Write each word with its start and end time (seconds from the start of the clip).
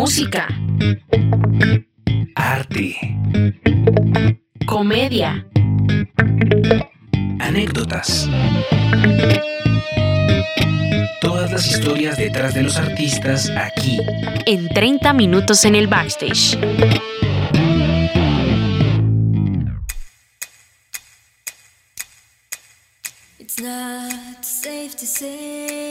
Música. 0.00 0.48
Arte. 2.34 2.96
Comedia. 4.64 5.46
Anécdotas. 7.38 8.26
Todas 11.20 11.52
las 11.52 11.66
historias 11.66 12.16
detrás 12.16 12.54
de 12.54 12.62
los 12.62 12.78
artistas 12.78 13.50
aquí. 13.50 14.00
En 14.46 14.70
30 14.70 15.12
minutos 15.12 15.66
en 15.66 15.74
el 15.74 15.86
backstage. 15.86 16.56
It's 23.38 23.60
not 23.60 24.42
safe 24.42 24.96
to 24.96 25.04
say 25.04 25.89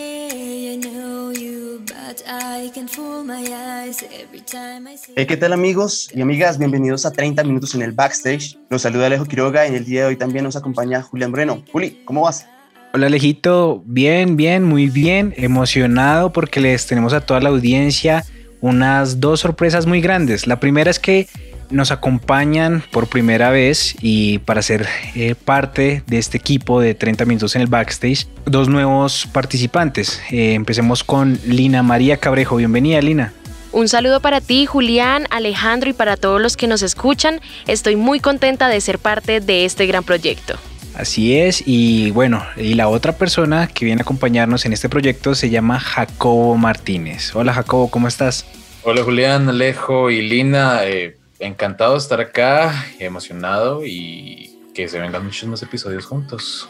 Hey, 5.15 5.25
¿Qué 5.27 5.37
tal 5.37 5.53
amigos 5.53 6.09
y 6.11 6.21
amigas? 6.21 6.57
Bienvenidos 6.57 7.05
a 7.05 7.11
30 7.11 7.43
minutos 7.43 7.75
en 7.75 7.83
el 7.83 7.91
backstage. 7.91 8.57
Los 8.71 8.81
saluda 8.81 9.05
Alejo 9.05 9.25
Quiroga 9.25 9.65
y 9.65 9.69
en 9.69 9.75
el 9.75 9.85
día 9.85 10.01
de 10.01 10.07
hoy 10.07 10.15
también 10.15 10.43
nos 10.43 10.55
acompaña 10.55 11.03
Julián 11.03 11.29
Moreno. 11.29 11.63
Juli, 11.71 12.01
¿cómo 12.05 12.21
vas? 12.21 12.47
Hola 12.95 13.05
Alejito, 13.05 13.83
bien, 13.85 14.37
bien, 14.37 14.63
muy 14.63 14.89
bien, 14.89 15.35
emocionado 15.37 16.33
porque 16.33 16.59
les 16.59 16.87
tenemos 16.87 17.13
a 17.13 17.21
toda 17.21 17.41
la 17.41 17.49
audiencia 17.49 18.25
unas 18.59 19.19
dos 19.19 19.41
sorpresas 19.41 19.85
muy 19.85 20.01
grandes. 20.01 20.47
La 20.47 20.59
primera 20.59 20.89
es 20.89 20.97
que 20.97 21.27
nos 21.69 21.91
acompañan 21.91 22.83
por 22.91 23.07
primera 23.07 23.49
vez 23.51 23.95
y 24.01 24.39
para 24.39 24.61
ser 24.61 24.87
eh, 25.15 25.35
parte 25.35 26.03
de 26.07 26.17
este 26.17 26.37
equipo 26.37 26.81
de 26.81 26.95
30 26.95 27.25
minutos 27.25 27.55
en 27.55 27.61
el 27.61 27.67
backstage, 27.67 28.27
dos 28.45 28.67
nuevos 28.69 29.27
participantes. 29.31 30.21
Eh, 30.31 30.53
empecemos 30.53 31.03
con 31.03 31.39
Lina 31.45 31.83
María 31.83 32.17
Cabrejo. 32.17 32.55
Bienvenida 32.55 33.01
Lina. 33.01 33.33
Un 33.71 33.87
saludo 33.87 34.19
para 34.19 34.41
ti, 34.41 34.65
Julián, 34.65 35.27
Alejandro 35.29 35.89
y 35.89 35.93
para 35.93 36.17
todos 36.17 36.41
los 36.41 36.57
que 36.57 36.67
nos 36.67 36.81
escuchan. 36.81 37.39
Estoy 37.67 37.95
muy 37.95 38.19
contenta 38.19 38.67
de 38.67 38.81
ser 38.81 38.97
parte 38.97 39.41
de 39.41 39.65
este 39.65 39.85
gran 39.85 40.03
proyecto. 40.03 40.55
Así 40.95 41.37
es, 41.37 41.63
y 41.65 42.11
bueno, 42.11 42.43
y 42.57 42.73
la 42.73 42.89
otra 42.89 43.13
persona 43.13 43.67
que 43.67 43.85
viene 43.85 44.01
a 44.01 44.03
acompañarnos 44.03 44.65
en 44.65 44.73
este 44.73 44.89
proyecto 44.89 45.35
se 45.35 45.49
llama 45.49 45.79
Jacobo 45.79 46.57
Martínez. 46.57 47.33
Hola 47.35 47.53
Jacobo, 47.53 47.89
¿cómo 47.89 48.07
estás? 48.07 48.45
Hola 48.83 49.03
Julián, 49.03 49.47
Alejo 49.47 50.09
y 50.09 50.21
Lina, 50.27 50.83
eh, 50.83 51.18
encantado 51.39 51.93
de 51.93 51.99
estar 51.99 52.19
acá, 52.19 52.85
emocionado 52.99 53.85
y 53.85 54.59
que 54.73 54.87
se 54.87 54.99
vengan 54.99 55.23
muchos 55.23 55.49
más 55.49 55.63
episodios 55.63 56.05
juntos. 56.05 56.69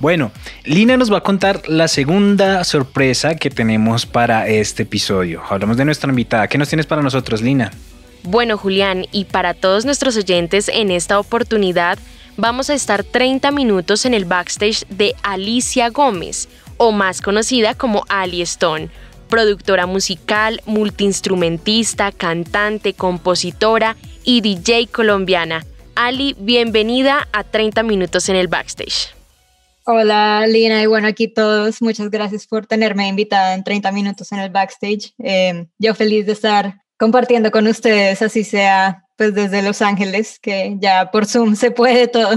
Bueno, 0.00 0.30
Lina 0.64 0.96
nos 0.96 1.12
va 1.12 1.18
a 1.18 1.22
contar 1.22 1.68
la 1.68 1.88
segunda 1.88 2.62
sorpresa 2.62 3.34
que 3.34 3.50
tenemos 3.50 4.06
para 4.06 4.46
este 4.46 4.84
episodio. 4.84 5.42
Hablamos 5.48 5.76
de 5.76 5.84
nuestra 5.84 6.10
invitada. 6.10 6.46
¿Qué 6.46 6.56
nos 6.56 6.68
tienes 6.68 6.86
para 6.86 7.02
nosotros, 7.02 7.42
Lina? 7.42 7.72
Bueno, 8.22 8.56
Julián, 8.56 9.06
y 9.10 9.24
para 9.24 9.54
todos 9.54 9.84
nuestros 9.84 10.16
oyentes 10.16 10.68
en 10.68 10.90
esta 10.90 11.18
oportunidad, 11.18 11.98
vamos 12.36 12.70
a 12.70 12.74
estar 12.74 13.02
30 13.02 13.50
minutos 13.50 14.06
en 14.06 14.14
el 14.14 14.24
backstage 14.24 14.86
de 14.88 15.14
Alicia 15.22 15.90
Gómez, 15.90 16.48
o 16.76 16.92
más 16.92 17.20
conocida 17.20 17.74
como 17.74 18.04
Ali 18.08 18.42
Stone, 18.42 18.90
productora 19.28 19.86
musical, 19.86 20.60
multiinstrumentista, 20.66 22.10
cantante, 22.12 22.94
compositora 22.94 23.96
y 24.24 24.40
DJ 24.40 24.88
colombiana. 24.88 25.64
Ali, 25.94 26.34
bienvenida 26.38 27.28
a 27.32 27.44
30 27.44 27.82
minutos 27.82 28.28
en 28.28 28.36
el 28.36 28.48
backstage. 28.48 29.14
Hola 29.84 30.46
Lina 30.46 30.82
y 30.82 30.86
bueno, 30.86 31.08
aquí 31.08 31.28
todos, 31.28 31.80
muchas 31.80 32.10
gracias 32.10 32.46
por 32.46 32.66
tenerme 32.66 33.08
invitada 33.08 33.54
en 33.54 33.64
30 33.64 33.90
minutos 33.92 34.30
en 34.32 34.40
el 34.40 34.50
backstage. 34.50 35.14
Eh, 35.18 35.66
yo 35.78 35.94
feliz 35.94 36.26
de 36.26 36.32
estar 36.32 36.82
compartiendo 36.98 37.50
con 37.50 37.66
ustedes, 37.66 38.20
así 38.20 38.44
sea 38.44 39.04
pues 39.16 39.34
desde 39.34 39.62
Los 39.62 39.82
Ángeles, 39.82 40.38
que 40.38 40.76
ya 40.78 41.10
por 41.10 41.26
Zoom 41.26 41.56
se 41.56 41.70
puede 41.70 42.06
todo. 42.06 42.36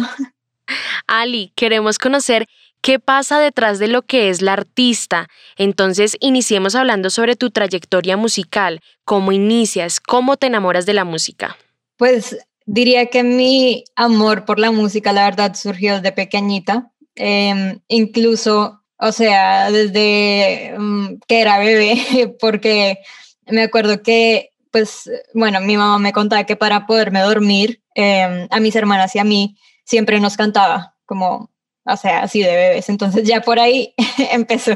Ali, 1.07 1.51
queremos 1.55 1.99
conocer 1.99 2.47
qué 2.81 2.99
pasa 2.99 3.39
detrás 3.39 3.79
de 3.79 3.87
lo 3.87 4.01
que 4.01 4.29
es 4.29 4.41
la 4.41 4.53
artista. 4.53 5.27
Entonces, 5.57 6.17
iniciemos 6.19 6.75
hablando 6.75 7.09
sobre 7.09 7.35
tu 7.35 7.51
trayectoria 7.51 8.17
musical, 8.17 8.81
cómo 9.05 9.31
inicias, 9.31 9.99
cómo 9.99 10.37
te 10.37 10.47
enamoras 10.47 10.85
de 10.85 10.93
la 10.93 11.05
música. 11.05 11.57
Pues 11.97 12.37
diría 12.65 13.07
que 13.07 13.23
mi 13.23 13.83
amor 13.95 14.45
por 14.45 14.59
la 14.59 14.71
música, 14.71 15.13
la 15.13 15.25
verdad, 15.25 15.53
surgió 15.55 15.95
desde 15.95 16.11
pequeñita. 16.11 16.91
Eh, 17.15 17.79
incluso, 17.87 18.81
o 18.97 19.11
sea, 19.11 19.71
desde 19.71 20.73
um, 20.77 21.19
que 21.27 21.41
era 21.41 21.59
bebé, 21.59 22.35
porque 22.39 22.99
me 23.47 23.63
acuerdo 23.63 24.01
que 24.01 24.51
pues 24.71 25.11
bueno, 25.33 25.59
mi 25.59 25.77
mamá 25.77 25.99
me 25.99 26.13
contaba 26.13 26.45
que 26.45 26.55
para 26.55 26.87
poderme 26.87 27.19
dormir, 27.19 27.81
eh, 27.93 28.47
a 28.49 28.59
mis 28.59 28.75
hermanas 28.75 29.13
y 29.15 29.19
a 29.19 29.23
mí 29.23 29.57
siempre 29.83 30.19
nos 30.19 30.37
cantaba, 30.37 30.95
como, 31.05 31.50
o 31.85 31.97
sea, 31.97 32.23
así 32.23 32.41
de 32.41 32.55
bebés. 32.55 32.89
Entonces 32.89 33.23
ya 33.27 33.41
por 33.41 33.59
ahí 33.59 33.93
empezó. 34.31 34.73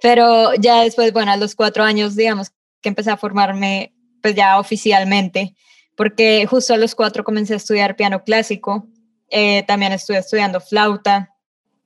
Pero 0.00 0.54
ya 0.54 0.82
después, 0.82 1.12
bueno, 1.12 1.32
a 1.32 1.36
los 1.36 1.54
cuatro 1.54 1.84
años, 1.84 2.16
digamos, 2.16 2.50
que 2.80 2.88
empecé 2.88 3.10
a 3.10 3.16
formarme, 3.16 3.94
pues 4.22 4.34
ya 4.34 4.58
oficialmente, 4.58 5.54
porque 5.96 6.46
justo 6.46 6.74
a 6.74 6.76
los 6.76 6.94
cuatro 6.94 7.24
comencé 7.24 7.54
a 7.54 7.56
estudiar 7.56 7.96
piano 7.96 8.22
clásico, 8.22 8.86
eh, 9.30 9.64
también 9.66 9.92
estuve 9.92 10.18
estudiando 10.18 10.60
flauta, 10.60 11.34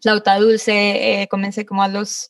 flauta 0.00 0.38
dulce, 0.38 1.22
eh, 1.22 1.28
comencé 1.28 1.64
como 1.64 1.82
a 1.82 1.88
los 1.88 2.28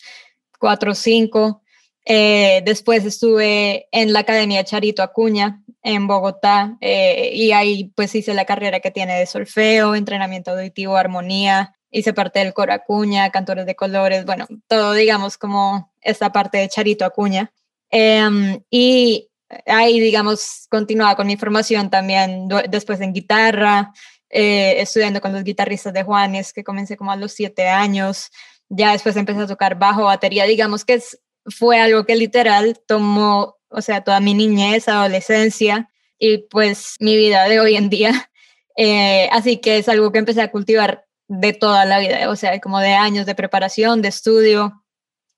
cuatro 0.59 0.93
o 0.93 0.95
cinco, 0.95 1.63
eh, 2.05 2.63
después 2.65 3.05
estuve 3.05 3.87
en 3.93 4.13
la 4.13 4.21
Academia 4.21 4.65
Charito 4.65 5.03
Acuña 5.03 5.63
en 5.85 6.09
Bogotá 6.09 6.77
eh, 6.81 7.31
y 7.33 7.53
ahí 7.53 7.93
pues 7.95 8.15
hice 8.15 8.35
la 8.35 8.45
carrera 8.45 8.81
que 8.81 8.91
tiene 8.91 9.19
de 9.19 9.27
solfeo, 9.27 9.95
entrenamiento 9.95 10.51
auditivo, 10.51 10.97
armonía, 10.97 11.77
hice 11.93 12.13
parte 12.13 12.41
del 12.41 12.53
coro 12.53 12.73
Acuña, 12.73 13.31
cantores 13.31 13.67
de 13.67 13.77
colores, 13.77 14.25
bueno, 14.25 14.49
todo 14.67 14.95
digamos 14.95 15.39
como 15.39 15.93
esta 16.01 16.33
parte 16.33 16.59
de 16.59 16.69
Charito 16.69 17.05
Acuña. 17.05 17.53
Eh, 17.91 18.61
y 18.71 19.29
ahí 19.67 20.01
digamos 20.01 20.67
continuaba 20.71 21.15
con 21.15 21.27
mi 21.27 21.37
formación 21.37 21.91
también 21.91 22.49
después 22.71 23.01
en 23.01 23.13
guitarra, 23.13 23.93
eh, 24.31 24.81
estudiando 24.81 25.21
con 25.21 25.33
los 25.33 25.45
guitarristas 25.45 25.93
de 25.93 26.03
Juanes 26.03 26.53
que 26.53 26.65
comencé 26.65 26.97
como 26.97 27.13
a 27.13 27.17
los 27.17 27.33
siete 27.33 27.69
años. 27.69 28.31
Ya 28.69 28.93
después 28.93 29.17
empecé 29.17 29.41
a 29.41 29.47
tocar 29.47 29.79
bajo, 29.79 30.05
batería, 30.05 30.47
digamos 30.47 30.85
que 30.85 30.95
es 30.95 31.21
fue 31.47 31.81
algo 31.81 32.05
que 32.05 32.17
literal 32.17 32.81
tomó, 32.87 33.57
o 33.69 33.83
sea, 33.83 34.03
toda 34.03 34.21
mi 34.21 34.35
niñez, 34.35 34.89
adolescencia 34.89 35.91
y 36.19 36.39
pues 36.39 36.97
mi 37.01 37.17
vida 37.17 37.45
de 37.49 37.61
hoy 37.61 37.77
en 37.77 37.91
día. 37.91 38.29
Eh, 38.75 39.29
así 39.33 39.59
que 39.59 39.77
es 39.77 39.89
algo 39.91 40.13
que 40.13 40.19
empecé 40.19 40.41
a 40.41 40.51
cultivar 40.51 41.05
de 41.41 41.55
toda 41.55 41.87
la 41.87 41.99
vida, 41.99 42.29
o 42.29 42.37
sea, 42.37 42.61
como 42.61 42.79
de 42.79 42.93
años 42.93 43.25
de 43.25 43.35
preparación, 43.35 44.03
de 44.03 44.09
estudio, 44.09 44.85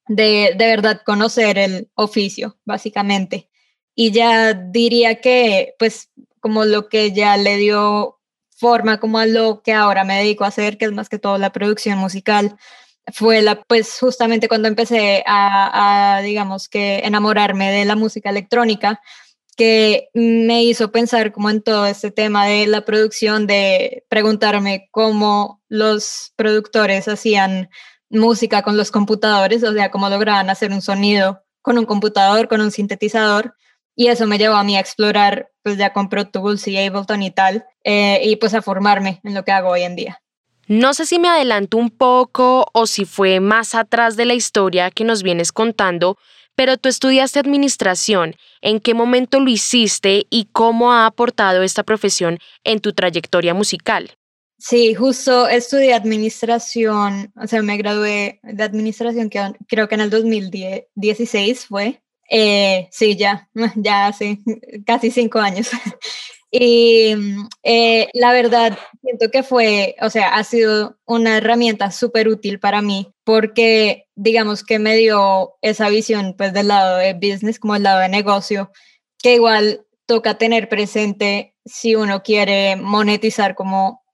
de, 0.08 0.54
de 0.56 0.66
verdad 0.66 1.02
conocer 1.06 1.56
el 1.56 1.90
oficio, 1.94 2.58
básicamente. 2.64 3.48
Y 3.94 4.10
ya 4.10 4.54
diría 4.54 5.20
que, 5.20 5.74
pues, 5.78 6.10
como 6.40 6.64
lo 6.64 6.88
que 6.88 7.12
ya 7.12 7.36
le 7.36 7.56
dio 7.58 8.18
forma 8.56 8.98
como 8.98 9.18
a 9.18 9.26
lo 9.26 9.62
que 9.62 9.72
ahora 9.72 10.04
me 10.04 10.18
dedico 10.18 10.44
a 10.44 10.48
hacer, 10.48 10.78
que 10.78 10.86
es 10.86 10.92
más 10.92 11.08
que 11.08 11.20
todo 11.20 11.38
la 11.38 11.52
producción 11.52 11.98
musical, 11.98 12.56
fue 13.12 13.42
la, 13.42 13.62
pues 13.62 13.98
justamente 14.00 14.48
cuando 14.48 14.66
empecé 14.66 15.22
a, 15.26 16.16
a, 16.16 16.22
digamos 16.22 16.68
que, 16.68 17.00
enamorarme 17.04 17.70
de 17.70 17.84
la 17.84 17.94
música 17.94 18.30
electrónica, 18.30 19.00
que 19.54 20.08
me 20.14 20.64
hizo 20.64 20.90
pensar 20.90 21.32
como 21.32 21.50
en 21.50 21.62
todo 21.62 21.86
este 21.86 22.10
tema 22.10 22.46
de 22.46 22.66
la 22.66 22.84
producción, 22.84 23.46
de 23.46 24.04
preguntarme 24.08 24.88
cómo 24.90 25.62
los 25.68 26.32
productores 26.36 27.08
hacían 27.08 27.70
música 28.10 28.62
con 28.62 28.76
los 28.76 28.90
computadores, 28.90 29.62
o 29.62 29.72
sea, 29.72 29.90
cómo 29.90 30.08
lograban 30.08 30.50
hacer 30.50 30.72
un 30.72 30.82
sonido 30.82 31.42
con 31.62 31.78
un 31.78 31.86
computador, 31.86 32.48
con 32.48 32.60
un 32.60 32.70
sintetizador. 32.70 33.54
Y 33.96 34.08
eso 34.08 34.26
me 34.26 34.38
llevó 34.38 34.56
a 34.56 34.64
mí 34.64 34.76
a 34.76 34.80
explorar, 34.80 35.50
pues 35.62 35.78
ya 35.78 35.92
con 35.92 36.08
Pro 36.08 36.26
Tools 36.26 36.66
y 36.66 36.76
Ableton 36.76 37.22
y 37.22 37.30
tal, 37.30 37.64
eh, 37.84 38.20
y 38.24 38.36
pues 38.36 38.54
a 38.54 38.62
formarme 38.62 39.20
en 39.22 39.34
lo 39.34 39.44
que 39.44 39.52
hago 39.52 39.70
hoy 39.70 39.82
en 39.82 39.94
día. 39.94 40.20
No 40.66 40.94
sé 40.94 41.06
si 41.06 41.18
me 41.18 41.28
adelanto 41.28 41.76
un 41.76 41.90
poco 41.90 42.66
o 42.72 42.86
si 42.86 43.04
fue 43.04 43.40
más 43.40 43.74
atrás 43.74 44.16
de 44.16 44.24
la 44.24 44.34
historia 44.34 44.90
que 44.90 45.04
nos 45.04 45.22
vienes 45.22 45.52
contando, 45.52 46.16
pero 46.56 46.76
tú 46.76 46.88
estudiaste 46.88 47.38
administración. 47.38 48.36
¿En 48.60 48.80
qué 48.80 48.94
momento 48.94 49.40
lo 49.40 49.50
hiciste 49.50 50.26
y 50.30 50.48
cómo 50.52 50.92
ha 50.92 51.06
aportado 51.06 51.62
esta 51.62 51.82
profesión 51.82 52.38
en 52.64 52.80
tu 52.80 52.92
trayectoria 52.92 53.54
musical? 53.54 54.12
Sí, 54.58 54.94
justo 54.94 55.48
estudié 55.48 55.92
administración, 55.92 57.32
o 57.36 57.46
sea, 57.46 57.60
me 57.62 57.76
gradué 57.76 58.40
de 58.42 58.62
administración 58.62 59.28
que 59.28 59.52
creo 59.68 59.88
que 59.88 59.96
en 59.96 60.00
el 60.00 60.10
2016 60.10 61.66
fue. 61.66 62.00
Eh, 62.30 62.88
sí, 62.90 63.16
ya, 63.16 63.48
ya 63.76 64.06
hace 64.06 64.38
casi 64.86 65.10
cinco 65.10 65.38
años. 65.38 65.70
Y 66.56 67.16
eh, 67.64 68.08
la 68.12 68.32
verdad, 68.32 68.78
siento 69.02 69.28
que 69.32 69.42
fue, 69.42 69.96
o 70.00 70.08
sea, 70.08 70.36
ha 70.36 70.44
sido 70.44 70.96
una 71.04 71.38
herramienta 71.38 71.90
súper 71.90 72.28
útil 72.28 72.60
para 72.60 72.80
mí 72.80 73.12
porque, 73.24 74.06
digamos, 74.14 74.62
que 74.62 74.78
me 74.78 74.94
dio 74.94 75.56
esa 75.62 75.88
visión, 75.88 76.36
pues, 76.38 76.52
del 76.52 76.68
lado 76.68 76.98
de 76.98 77.14
business, 77.14 77.58
como 77.58 77.74
el 77.74 77.82
lado 77.82 77.98
de 77.98 78.08
negocio, 78.08 78.70
que 79.18 79.34
igual 79.34 79.84
toca 80.06 80.38
tener 80.38 80.68
presente 80.68 81.56
si 81.64 81.96
uno 81.96 82.22
quiere 82.22 82.76
monetizar 82.76 83.56
como 83.56 84.04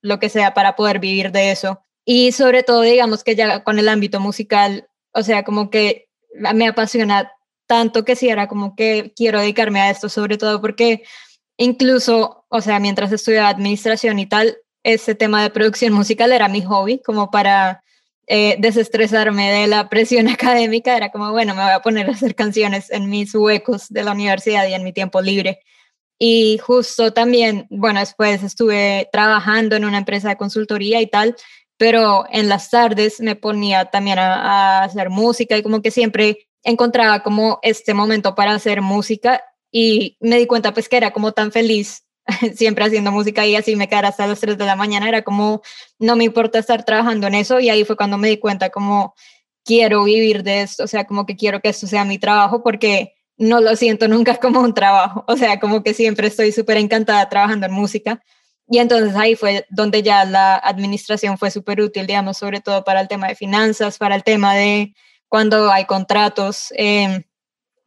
lo 0.00 0.18
que 0.18 0.30
sea 0.30 0.54
para 0.54 0.76
poder 0.76 1.00
vivir 1.00 1.32
de 1.32 1.50
eso. 1.50 1.82
Y 2.06 2.32
sobre 2.32 2.62
todo, 2.62 2.80
digamos 2.80 3.24
que 3.24 3.36
ya 3.36 3.62
con 3.62 3.78
el 3.78 3.90
ámbito 3.90 4.20
musical, 4.20 4.88
o 5.12 5.22
sea, 5.22 5.42
como 5.42 5.68
que 5.68 6.08
me 6.32 6.66
apasiona 6.66 7.30
tanto 7.66 8.06
que 8.06 8.16
sí 8.16 8.30
era 8.30 8.48
como 8.48 8.74
que 8.74 9.12
quiero 9.14 9.40
dedicarme 9.40 9.82
a 9.82 9.90
esto, 9.90 10.08
sobre 10.08 10.38
todo 10.38 10.62
porque 10.62 11.02
incluso, 11.60 12.46
o 12.48 12.60
sea, 12.62 12.80
mientras 12.80 13.12
estudiaba 13.12 13.50
administración 13.50 14.18
y 14.18 14.26
tal, 14.26 14.56
ese 14.82 15.14
tema 15.14 15.42
de 15.42 15.50
producción 15.50 15.92
musical 15.92 16.32
era 16.32 16.48
mi 16.48 16.62
hobby, 16.62 17.00
como 17.02 17.30
para 17.30 17.84
eh, 18.26 18.56
desestresarme 18.58 19.52
de 19.52 19.66
la 19.66 19.90
presión 19.90 20.28
académica, 20.28 20.96
era 20.96 21.10
como, 21.10 21.30
bueno, 21.32 21.54
me 21.54 21.62
voy 21.62 21.72
a 21.72 21.80
poner 21.80 22.08
a 22.08 22.12
hacer 22.12 22.34
canciones 22.34 22.90
en 22.90 23.10
mis 23.10 23.34
huecos 23.34 23.88
de 23.90 24.02
la 24.02 24.12
universidad 24.12 24.66
y 24.68 24.74
en 24.74 24.82
mi 24.82 24.94
tiempo 24.94 25.20
libre. 25.20 25.60
Y 26.18 26.58
justo 26.58 27.12
también, 27.12 27.66
bueno, 27.70 28.00
después 28.00 28.42
estuve 28.42 29.10
trabajando 29.12 29.76
en 29.76 29.84
una 29.84 29.98
empresa 29.98 30.30
de 30.30 30.36
consultoría 30.36 31.02
y 31.02 31.08
tal, 31.08 31.36
pero 31.76 32.24
en 32.30 32.48
las 32.48 32.70
tardes 32.70 33.20
me 33.20 33.36
ponía 33.36 33.86
también 33.86 34.18
a, 34.18 34.80
a 34.80 34.84
hacer 34.84 35.10
música 35.10 35.58
y 35.58 35.62
como 35.62 35.82
que 35.82 35.90
siempre 35.90 36.48
encontraba 36.62 37.22
como 37.22 37.58
este 37.62 37.92
momento 37.92 38.34
para 38.34 38.54
hacer 38.54 38.80
música 38.80 39.42
y 39.70 40.16
me 40.20 40.38
di 40.38 40.46
cuenta 40.46 40.72
pues 40.74 40.88
que 40.88 40.96
era 40.96 41.12
como 41.12 41.32
tan 41.32 41.52
feliz 41.52 42.04
siempre 42.54 42.84
haciendo 42.84 43.12
música 43.12 43.46
y 43.46 43.56
así 43.56 43.76
me 43.76 43.88
quedara 43.88 44.08
hasta 44.08 44.26
las 44.26 44.40
3 44.40 44.58
de 44.58 44.64
la 44.64 44.76
mañana, 44.76 45.08
era 45.08 45.22
como, 45.22 45.62
no 45.98 46.16
me 46.16 46.24
importa 46.24 46.58
estar 46.58 46.84
trabajando 46.84 47.26
en 47.26 47.34
eso 47.34 47.60
y 47.60 47.70
ahí 47.70 47.84
fue 47.84 47.96
cuando 47.96 48.18
me 48.18 48.28
di 48.28 48.38
cuenta 48.38 48.70
como, 48.70 49.14
quiero 49.64 50.04
vivir 50.04 50.42
de 50.42 50.62
esto, 50.62 50.84
o 50.84 50.86
sea, 50.86 51.04
como 51.04 51.26
que 51.26 51.36
quiero 51.36 51.60
que 51.60 51.68
esto 51.68 51.86
sea 51.86 52.04
mi 52.04 52.18
trabajo 52.18 52.62
porque 52.62 53.14
no 53.36 53.60
lo 53.60 53.74
siento 53.76 54.08
nunca 54.08 54.36
como 54.40 54.60
un 54.60 54.74
trabajo, 54.74 55.24
o 55.28 55.36
sea, 55.36 55.60
como 55.60 55.82
que 55.82 55.94
siempre 55.94 56.28
estoy 56.28 56.52
súper 56.52 56.76
encantada 56.76 57.28
trabajando 57.28 57.66
en 57.66 57.72
música. 57.72 58.22
Y 58.72 58.78
entonces 58.78 59.16
ahí 59.16 59.34
fue 59.34 59.66
donde 59.70 60.02
ya 60.02 60.24
la 60.24 60.54
administración 60.54 61.38
fue 61.38 61.50
súper 61.50 61.80
útil, 61.80 62.06
digamos, 62.06 62.38
sobre 62.38 62.60
todo 62.60 62.84
para 62.84 63.00
el 63.00 63.08
tema 63.08 63.26
de 63.26 63.34
finanzas, 63.34 63.98
para 63.98 64.14
el 64.14 64.22
tema 64.22 64.54
de 64.54 64.94
cuando 65.28 65.72
hay 65.72 65.86
contratos, 65.86 66.72
eh, 66.76 67.24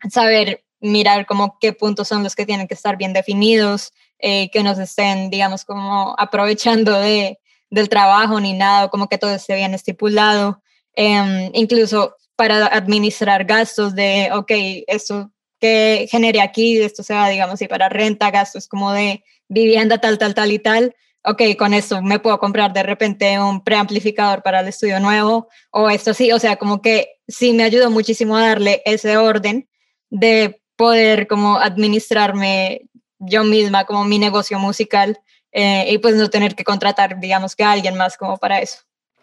saber 0.09 0.65
mirar 0.83 1.25
como 1.25 1.57
qué 1.59 1.73
puntos 1.73 2.07
son 2.07 2.23
los 2.23 2.35
que 2.35 2.45
tienen 2.45 2.67
que 2.67 2.73
estar 2.75 2.97
bien 2.97 3.13
definidos, 3.13 3.93
eh, 4.19 4.51
que 4.51 4.63
nos 4.63 4.77
estén, 4.77 5.29
digamos, 5.29 5.65
como 5.65 6.13
aprovechando 6.17 6.99
de, 6.99 7.39
del 7.69 7.89
trabajo 7.89 8.39
ni 8.39 8.53
nada, 8.53 8.89
como 8.89 9.07
que 9.07 9.17
todo 9.17 9.33
esté 9.33 9.55
bien 9.55 9.73
estipulado. 9.73 10.61
Em, 10.95 11.49
incluso 11.53 12.15
para 12.35 12.67
administrar 12.67 13.45
gastos 13.45 13.95
de, 13.95 14.29
ok, 14.33 14.51
esto 14.87 15.31
que 15.59 16.07
genere 16.11 16.41
aquí, 16.41 16.81
esto 16.81 17.03
se 17.03 17.13
va, 17.13 17.29
digamos, 17.29 17.61
y 17.61 17.67
para 17.67 17.89
renta, 17.89 18.31
gastos 18.31 18.67
como 18.67 18.91
de 18.91 19.23
vivienda, 19.47 19.99
tal, 19.99 20.17
tal, 20.17 20.35
tal 20.35 20.51
y 20.51 20.59
tal, 20.59 20.95
ok, 21.23 21.41
con 21.57 21.73
esto 21.73 22.01
me 22.01 22.19
puedo 22.19 22.37
comprar 22.39 22.73
de 22.73 22.83
repente 22.83 23.39
un 23.39 23.63
preamplificador 23.63 24.43
para 24.43 24.59
el 24.59 24.67
estudio 24.67 24.99
nuevo, 24.99 25.47
o 25.71 25.89
esto 25.89 26.13
sí, 26.13 26.31
o 26.31 26.39
sea, 26.39 26.57
como 26.57 26.81
que 26.81 27.21
sí 27.27 27.53
me 27.53 27.63
ayudó 27.63 27.89
muchísimo 27.89 28.35
a 28.35 28.47
darle 28.47 28.81
ese 28.85 29.17
orden 29.17 29.69
de 30.09 30.61
poder 30.75 31.27
como 31.27 31.59
administrarme 31.59 32.81
yo 33.19 33.43
misma 33.43 33.85
como 33.85 34.03
mi 34.05 34.19
negocio 34.19 34.59
musical 34.59 35.17
eh, 35.51 35.87
y 35.89 35.97
pues 35.99 36.15
no 36.15 36.29
tener 36.29 36.55
que 36.55 36.63
contratar, 36.63 37.19
digamos 37.19 37.55
que 37.55 37.63
a 37.63 37.71
alguien 37.71 37.95
más 37.95 38.17
como 38.17 38.37
para 38.37 38.59
eso. 38.59 38.79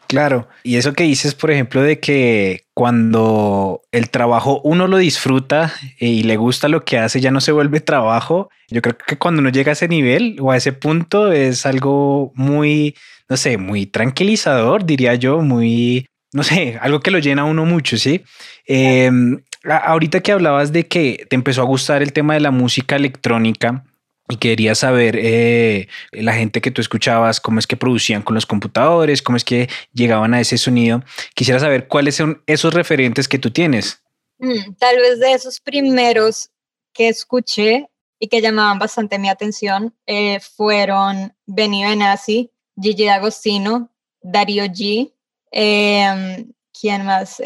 Claro, 0.07 0.49
y 0.65 0.75
eso 0.75 0.93
que 0.93 1.05
dices, 1.05 1.37
por 1.37 1.53
ejemplo, 1.53 1.83
de 1.83 2.01
que 2.01 2.65
cuando 2.75 3.83
el 3.93 4.11
trabajo 4.11 4.61
uno 4.65 4.89
lo 4.89 4.97
disfruta 4.97 5.73
y 6.01 6.25
le 6.25 6.37
gusta 6.37 6.67
lo 6.67 6.85
que 6.85 6.99
hace, 6.99 7.21
ya 7.21 7.31
no 7.31 7.41
se 7.41 7.53
vuelve 7.53 7.79
trabajo. 7.79 8.51
Yo 8.69 8.83
creo 8.83 8.99
que 8.99 9.19
cuando 9.19 9.41
uno 9.41 9.51
llega 9.51 9.71
a 9.71 9.75
ese 9.75 9.87
nivel 9.87 10.37
o 10.41 10.51
a 10.51 10.57
ese 10.57 10.73
punto 10.73 11.31
es 11.31 11.65
algo 11.65 12.33
muy, 12.35 12.97
no 13.29 13.37
sé, 13.37 13.57
muy 13.57 13.87
tranquilizador, 13.87 14.85
diría 14.85 15.15
yo, 15.15 15.43
muy, 15.43 16.09
no 16.33 16.43
sé, 16.43 16.77
algo 16.81 16.99
que 16.99 17.13
lo 17.13 17.21
llena 17.21 17.43
a 17.43 17.45
uno 17.45 17.65
mucho, 17.65 17.97
¿sí? 17.97 18.25
Eh, 18.67 19.13
ahorita 19.65 20.21
que 20.21 20.33
hablabas 20.33 20.73
de 20.73 20.87
que 20.87 21.27
te 21.29 21.37
empezó 21.37 21.63
a 21.63 21.67
gustar 21.67 22.03
el 22.03 22.13
tema 22.13 22.35
de 22.35 22.41
la 22.41 22.51
música 22.51 22.97
electrónica, 22.97 23.85
y 24.31 24.37
quería 24.37 24.75
saber 24.75 25.17
eh, 25.19 25.89
la 26.13 26.33
gente 26.33 26.61
que 26.61 26.71
tú 26.71 26.81
escuchabas, 26.81 27.41
cómo 27.41 27.59
es 27.59 27.67
que 27.67 27.77
producían 27.77 28.23
con 28.23 28.35
los 28.35 28.47
computadores, 28.47 29.23
cómo 29.23 29.37
es 29.37 29.45
que 29.45 29.69
llegaban 29.93 30.35
a 30.35 30.41
ese 30.41 30.57
sonido. 30.57 31.03
Quisiera 31.35 31.59
saber 31.59 31.89
cuáles 31.89 32.15
son 32.17 32.43
esos 32.47 32.73
referentes 32.73 33.29
que 33.29 33.39
tú 33.39 33.51
tienes. 33.51 34.03
Mm, 34.39 34.75
tal 34.79 34.97
vez 34.97 35.19
de 35.19 35.33
esos 35.33 35.61
primeros 35.61 36.51
que 36.93 37.09
escuché 37.09 37.89
y 38.19 38.29
que 38.29 38.41
llamaban 38.41 38.79
bastante 38.79 39.19
mi 39.19 39.29
atención 39.29 39.95
eh, 40.07 40.41
fueron 40.41 41.35
Benny 41.47 41.85
Benassi, 41.85 42.51
Gigi 42.81 43.07
D'Agostino, 43.07 43.91
Dario 44.23 44.65
G. 44.65 45.13
Em, 45.51 46.53
¿Quién 46.79 47.05
más? 47.05 47.43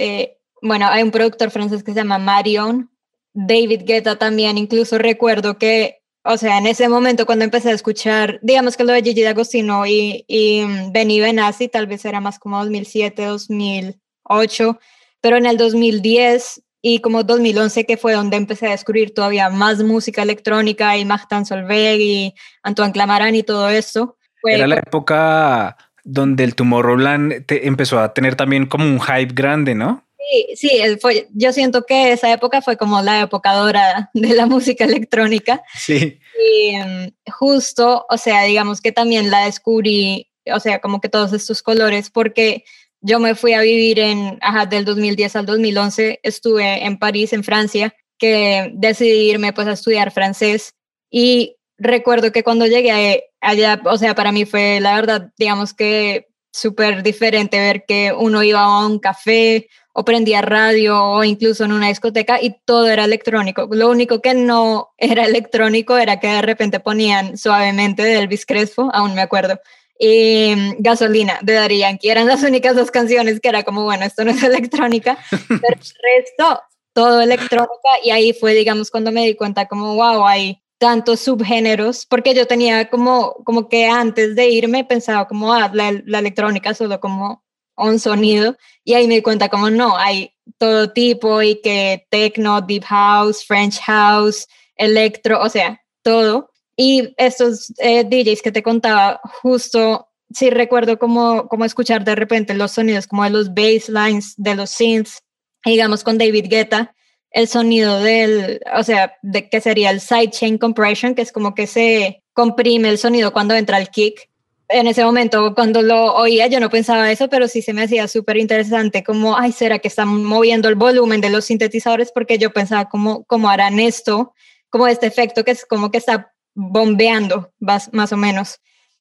Bueno, 0.65 0.87
hay 0.89 1.03
un 1.03 1.11
productor 1.11 1.51
francés 1.51 1.85
que 1.85 1.93
se 1.93 1.99
llama 1.99 2.17
Marion, 2.17 2.91
David 3.35 3.83
Guetta 3.85 4.17
también, 4.17 4.57
incluso 4.57 4.97
recuerdo 4.97 5.59
que, 5.59 6.01
o 6.25 6.39
sea, 6.39 6.57
en 6.57 6.67
ese 6.67 6.89
momento 6.89 7.27
cuando 7.27 7.45
empecé 7.45 7.69
a 7.69 7.75
escuchar, 7.75 8.39
digamos 8.41 8.75
que 8.75 8.85
lo 8.85 8.95
de 8.95 9.03
Gigi 9.03 9.21
D'Agostino 9.21 9.85
y, 9.85 10.25
y 10.27 10.65
mm, 10.65 10.93
Benny 10.93 11.21
Benassi, 11.21 11.69
tal 11.69 11.87
vez 11.87 12.07
era 12.07 12.23
más 12.23 12.39
como 12.39 12.59
2007, 12.61 13.27
2008, 13.27 14.79
pero 15.21 15.37
en 15.37 15.45
el 15.45 15.59
2010 15.59 16.63
y 16.81 17.01
como 17.01 17.25
2011, 17.25 17.85
que 17.85 17.99
fue 17.99 18.15
donde 18.15 18.39
empecé 18.39 18.69
a 18.69 18.71
descubrir 18.71 19.13
todavía 19.13 19.51
más 19.51 19.83
música 19.83 20.23
electrónica 20.23 20.97
y 20.97 21.05
Martin 21.05 21.45
Solveig 21.45 22.01
y 22.01 22.35
Antoine 22.63 22.93
Clamaran 22.93 23.35
y 23.35 23.43
todo 23.43 23.69
eso. 23.69 24.17
Era 24.43 24.67
la 24.67 24.77
época 24.77 25.77
donde 26.05 26.45
el 26.45 26.55
Tomorrowland 26.55 27.45
te 27.45 27.67
empezó 27.67 27.99
a 28.01 28.15
tener 28.15 28.35
también 28.35 28.65
como 28.65 28.87
un 28.87 28.99
hype 29.01 29.35
grande, 29.35 29.75
¿no? 29.75 30.04
Sí, 30.31 30.57
sí, 30.57 30.97
fue, 31.01 31.29
yo 31.33 31.53
siento 31.53 31.85
que 31.85 32.13
esa 32.13 32.33
época 32.33 32.63
fue 32.63 32.77
como 32.77 33.03
la 33.03 33.21
época 33.21 33.53
dorada 33.53 34.11
de 34.15 34.35
la 34.35 34.47
música 34.47 34.85
electrónica. 34.85 35.63
Sí. 35.77 36.19
Y 36.41 36.77
um, 36.77 37.11
justo, 37.33 38.07
o 38.09 38.17
sea, 38.17 38.43
digamos 38.45 38.81
que 38.81 38.93
también 38.93 39.31
la 39.31 39.45
descubrí, 39.45 40.31
o 40.53 40.61
sea, 40.61 40.81
como 40.81 41.01
que 41.01 41.09
todos 41.09 41.33
estos 41.33 41.63
colores, 41.63 42.11
porque 42.11 42.65
yo 43.01 43.21
me 43.21 43.35
fui 43.35 43.53
a 43.53 43.61
vivir 43.61 43.99
en, 43.99 44.39
ajá, 44.41 44.67
del 44.67 44.85
2010 44.85 45.37
al 45.37 45.47
2011, 45.47 46.21
estuve 46.23 46.85
en 46.85 46.99
París, 46.99 47.33
en 47.33 47.45
Francia, 47.45 47.95
que 48.19 48.71
decidí 48.75 49.31
irme 49.31 49.53
pues 49.53 49.67
a 49.69 49.73
estudiar 49.73 50.11
francés 50.11 50.75
y 51.11 51.57
recuerdo 51.77 52.33
que 52.33 52.43
cuando 52.43 52.67
llegué 52.67 53.25
allá, 53.41 53.81
o 53.85 53.99
sea, 53.99 54.15
para 54.15 54.33
mí 54.33 54.45
fue 54.45 54.81
la 54.81 54.95
verdad, 54.95 55.33
digamos 55.37 55.75
que 55.75 56.29
súper 56.53 57.03
diferente 57.03 57.59
ver 57.59 57.85
que 57.87 58.13
uno 58.13 58.43
iba 58.43 58.61
a 58.61 58.87
un 58.87 58.99
café 58.99 59.69
o 59.97 60.05
prendía 60.05 60.43
radio 60.43 61.01
o 61.01 61.25
incluso 61.25 61.65
en 61.65 61.73
una 61.73 61.89
discoteca 61.89 62.43
y 62.43 62.57
todo 62.65 62.89
era 62.89 63.05
electrónico. 63.05 63.69
Lo 63.71 63.89
único 63.89 64.21
que 64.21 64.35
no 64.35 64.93
era 64.99 65.25
electrónico 65.25 65.97
era 65.97 66.19
que 66.19 66.27
de 66.27 66.43
repente 66.43 66.81
ponían 66.81 67.39
suavemente 67.39 68.03
de 68.03 68.19
Elvis 68.19 68.45
Crespo, 68.45 68.91
aún 68.93 69.15
me 69.15 69.23
acuerdo, 69.23 69.61
y 69.97 70.53
mm, 70.57 70.75
Gasolina 70.81 71.39
de 71.43 71.53
Daddy 71.55 71.79
Yankee. 71.79 72.11
Eran 72.11 72.27
las 72.27 72.43
únicas 72.43 72.75
dos 72.75 72.91
canciones 72.91 73.39
que 73.39 73.49
era 73.49 73.63
como, 73.63 73.85
bueno, 73.85 74.05
esto 74.05 74.25
no 74.25 74.33
es 74.33 74.43
electrónica, 74.43 75.17
pero 75.31 75.61
el 75.61 76.19
resto, 76.19 76.61
todo 76.93 77.21
electrónica 77.21 77.91
y 78.03 78.11
ahí 78.11 78.33
fue, 78.33 78.53
digamos, 78.55 78.91
cuando 78.91 79.13
me 79.13 79.25
di 79.25 79.37
cuenta 79.37 79.67
como, 79.67 79.95
wow, 79.95 80.27
hay 80.27 80.61
tantos 80.79 81.21
subgéneros, 81.21 82.05
porque 82.05 82.35
yo 82.35 82.49
tenía 82.49 82.91
como, 82.91 83.35
como 83.45 83.69
que 83.69 83.87
antes 83.87 84.35
de 84.35 84.49
irme 84.49 84.85
pensaba 84.85 85.29
como, 85.29 85.53
ah, 85.53 85.71
la, 85.73 86.03
la 86.05 86.19
electrónica 86.19 86.75
solo 86.75 86.99
como 86.99 87.44
un 87.77 87.99
sonido 87.99 88.57
y 88.85 88.95
ahí 88.95 89.09
me 89.09 89.17
di 89.17 89.23
cuenta 89.23 89.49
como 89.49 89.71
no, 89.71 89.97
hay 89.97 90.33
todo 90.59 90.93
tipo 90.93 91.43
y 91.43 91.61
que 91.61 92.07
techno, 92.11 92.61
deep 92.61 92.85
house, 92.85 93.45
French 93.45 93.81
house, 93.81 94.47
electro, 94.77 95.41
o 95.41 95.49
sea, 95.49 95.81
todo. 96.03 96.51
Y 96.77 97.15
estos 97.17 97.73
eh, 97.79 98.05
DJs 98.05 98.43
que 98.43 98.53
te 98.53 98.63
contaba, 98.63 99.21
justo 99.43 100.09
sí 100.33 100.51
recuerdo 100.51 100.99
como, 100.99 101.49
como 101.49 101.65
escuchar 101.65 102.05
de 102.05 102.15
repente 102.15 102.55
los 102.55 102.73
sonidos 102.73 103.07
como 103.07 103.25
de 103.25 103.31
los 103.31 103.55
basslines, 103.55 104.35
de 104.37 104.55
los 104.55 104.71
synths, 104.71 105.23
digamos 105.65 106.03
con 106.03 106.19
David 106.19 106.47
Guetta, 106.49 106.95
el 107.31 107.49
sonido 107.49 108.01
del, 108.01 108.61
o 108.77 108.83
sea, 108.83 109.17
de 109.23 109.49
que 109.49 109.61
sería 109.61 109.91
el 109.91 110.01
sidechain 110.01 110.59
compression, 110.59 111.15
que 111.15 111.23
es 111.23 111.33
como 111.33 111.55
que 111.55 111.67
se 111.67 112.23
comprime 112.33 112.89
el 112.89 112.99
sonido 112.99 113.33
cuando 113.33 113.55
entra 113.55 113.79
el 113.79 113.89
kick 113.89 114.29
en 114.69 114.87
ese 114.87 115.05
momento, 115.05 115.55
cuando 115.55 115.83
lo 115.83 116.15
oía, 116.15 116.47
yo 116.47 116.61
no 116.61 116.71
pensaba 116.71 117.11
eso, 117.11 117.29
pero 117.29 117.49
sí 117.49 117.63
se 117.63 117.73
me 117.73 117.83
hacía 117.83 118.09
súper 118.09 118.37
interesante, 118.39 119.05
como, 119.05 119.37
ay, 119.37 119.53
¿será 119.53 119.79
que 119.79 119.89
están 119.89 120.25
moviendo 120.25 120.69
el 120.69 120.75
volumen 120.75 121.21
de 121.21 121.31
los 121.31 121.45
sintetizadores? 121.47 122.13
Porque 122.13 122.39
yo 122.39 122.51
pensaba, 122.53 122.89
¿cómo, 122.89 123.25
cómo 123.25 123.51
harán 123.51 123.79
esto? 123.79 124.35
Como 124.71 124.87
este 124.87 125.07
efecto 125.07 125.45
que 125.45 125.53
es 125.53 125.67
como 125.67 125.91
que 125.91 125.99
está 125.99 126.33
bombeando, 126.55 127.53
más, 127.59 127.93
más 127.93 128.13
o 128.13 128.17
menos. 128.17 128.61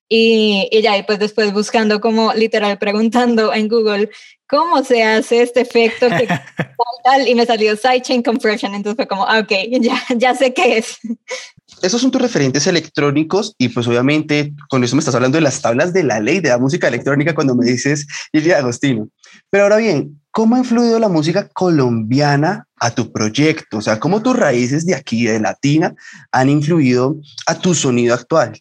Y, 0.10 0.68
y 0.72 0.82
ya, 0.82 0.98
y 0.98 1.04
pues 1.04 1.18
después 1.18 1.54
buscando 1.54 2.02
como 2.02 2.34
literal 2.34 2.78
preguntando 2.78 3.54
en 3.54 3.68
Google 3.68 4.10
cómo 4.48 4.84
se 4.84 5.02
hace 5.02 5.42
este 5.42 5.62
efecto 5.62 6.08
que 6.10 6.28
tal, 6.28 6.44
tal, 7.04 7.28
y 7.28 7.34
me 7.34 7.46
salió 7.46 7.76
sidechain 7.76 8.22
compression, 8.22 8.76
entonces 8.76 8.98
fue 8.98 9.08
como, 9.08 9.26
ah, 9.26 9.40
ok, 9.40 9.52
ya, 9.82 10.04
ya 10.16 10.36
sé 10.36 10.54
qué 10.54 10.78
es. 10.78 11.00
Esos 11.84 12.00
son 12.00 12.12
tus 12.12 12.22
referentes 12.22 12.66
electrónicos 12.66 13.56
y 13.58 13.68
pues 13.68 13.86
obviamente 13.90 14.54
con 14.70 14.86
eso 14.86 14.96
me 14.96 15.02
estás 15.02 15.16
hablando 15.16 15.36
de 15.36 15.42
las 15.42 15.62
tablas 15.62 15.92
de 15.92 16.04
la 16.04 16.22
ley 16.22 16.40
de 16.40 16.48
la 16.48 16.58
música 16.58 16.88
electrónica 16.88 17.36
cuando 17.36 17.56
me 17.56 17.66
dices 17.66 18.08
Ilia 18.32 18.60
Agostino. 18.60 19.10
Pero 19.50 19.66
ahora 19.66 19.76
bien, 19.76 20.22
¿cómo 20.32 20.56
ha 20.56 20.60
influido 20.60 20.98
la 20.98 21.10
música 21.10 21.50
colombiana 21.50 22.70
a 22.78 22.92
tu 22.92 23.12
proyecto? 23.12 23.80
O 23.80 23.82
sea, 23.82 24.00
¿cómo 24.00 24.24
tus 24.24 24.34
raíces 24.34 24.86
de 24.86 24.96
aquí, 24.96 25.26
de 25.26 25.42
Latina, 25.42 25.94
han 26.32 26.48
influido 26.48 27.18
a 27.48 27.60
tu 27.60 27.76
sonido 27.76 28.14
actual? 28.14 28.58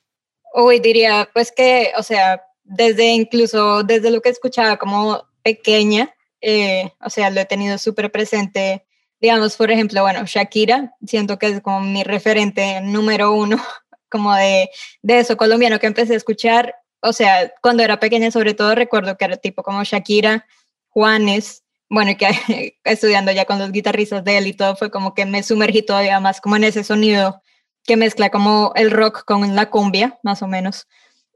Uy, 0.57 0.81
diría 0.81 1.29
pues 1.33 1.53
que, 1.57 1.93
o 1.97 2.03
sea, 2.03 2.43
desde 2.65 3.13
incluso 3.13 3.85
desde 3.85 4.11
lo 4.11 4.21
que 4.21 4.31
escuchaba 4.31 4.79
como 4.79 5.23
pequeña, 5.45 6.13
eh, 6.41 6.91
o 7.01 7.09
sea, 7.09 7.31
lo 7.31 7.41
he 7.41 7.45
tenido 7.45 7.79
súper 7.79 8.11
presente. 8.11 8.85
Digamos, 9.23 9.57
por 9.57 9.71
ejemplo, 9.71 10.03
bueno, 10.03 10.25
Shakira, 10.27 10.97
siento 11.07 11.39
que 11.39 11.47
es 11.47 11.61
como 11.61 11.81
mi 11.81 12.03
referente 12.03 12.81
número 12.81 13.33
uno, 13.33 13.57
como 14.11 14.35
de, 14.35 14.69
de 15.01 15.21
eso 15.21 15.37
colombiano 15.37 15.79
que 15.79 15.87
empecé 15.87 16.15
a 16.15 16.17
escuchar. 16.17 16.75
O 17.01 17.13
sea, 17.13 17.53
cuando 17.63 17.85
era 17.85 18.01
pequeña, 18.01 18.33
sobre 18.33 18.53
todo 18.53 18.75
recuerdo 18.75 19.17
que 19.17 19.25
era 19.25 19.37
tipo 19.37 19.63
como 19.63 19.85
Shakira, 19.85 20.45
Juanes, 20.89 21.63
bueno, 21.89 22.17
que 22.19 22.77
estudiando 22.85 23.31
ya 23.31 23.45
con 23.45 23.61
los 23.61 23.71
guitarristas 23.71 24.25
de 24.25 24.39
él 24.39 24.49
y 24.49 24.55
todo, 24.55 24.75
fue 24.75 24.91
como 24.91 25.15
que 25.15 25.25
me 25.25 25.45
sumergí 25.45 25.83
todavía 25.83 26.19
más 26.19 26.41
como 26.41 26.57
en 26.57 26.65
ese 26.65 26.83
sonido 26.83 27.41
que 27.85 27.97
mezcla 27.97 28.29
como 28.31 28.73
el 28.75 28.91
rock 28.91 29.25
con 29.25 29.55
la 29.55 29.71
cumbia, 29.71 30.19
más 30.25 30.43
o 30.43 30.49
menos. 30.49 30.89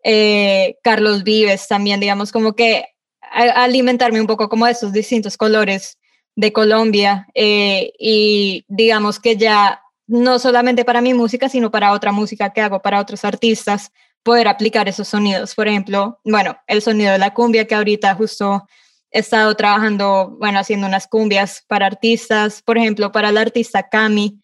Eh, 0.03 0.77
Carlos 0.83 1.23
Vives 1.23 1.69
también, 1.69 2.01
digamos, 2.01 2.33
como 2.33 2.57
que 2.57 2.87
alimentarme 3.31 4.21
un 4.21 4.27
poco 4.27 4.49
como 4.49 4.67
de 4.67 4.73
esos 4.73 4.93
distintos 4.93 5.37
colores 5.37 5.99
de 6.37 6.53
Colombia 6.53 7.27
eh, 7.35 7.93
y 7.99 8.65
digamos 8.69 9.19
que 9.19 9.37
ya 9.37 9.83
no 10.07 10.39
solamente 10.39 10.85
para 10.85 11.01
mi 11.01 11.15
música, 11.15 11.49
sino 11.49 11.71
para 11.71 11.93
otra 11.93 12.13
música 12.13 12.53
que 12.53 12.61
hago 12.61 12.81
para 12.81 13.01
otros 13.01 13.25
artistas, 13.25 13.91
poder 14.23 14.47
aplicar 14.47 14.89
esos 14.89 15.09
sonidos. 15.09 15.55
Por 15.55 15.67
ejemplo, 15.67 16.21
bueno, 16.25 16.57
el 16.67 16.83
sonido 16.83 17.13
de 17.13 17.19
la 17.19 17.35
cumbia 17.35 17.67
que 17.67 17.75
ahorita 17.75 18.15
justo 18.15 18.67
he 19.11 19.21
estado 19.21 19.55
trabajando, 19.57 20.37
bueno, 20.39 20.59
haciendo 20.59 20.87
unas 20.87 21.07
cumbias 21.09 21.65
para 21.67 21.87
artistas, 21.87 22.63
por 22.63 22.77
ejemplo, 22.77 23.11
para 23.11 23.33
la 23.33 23.41
artista 23.41 23.89
Cami, 23.89 24.41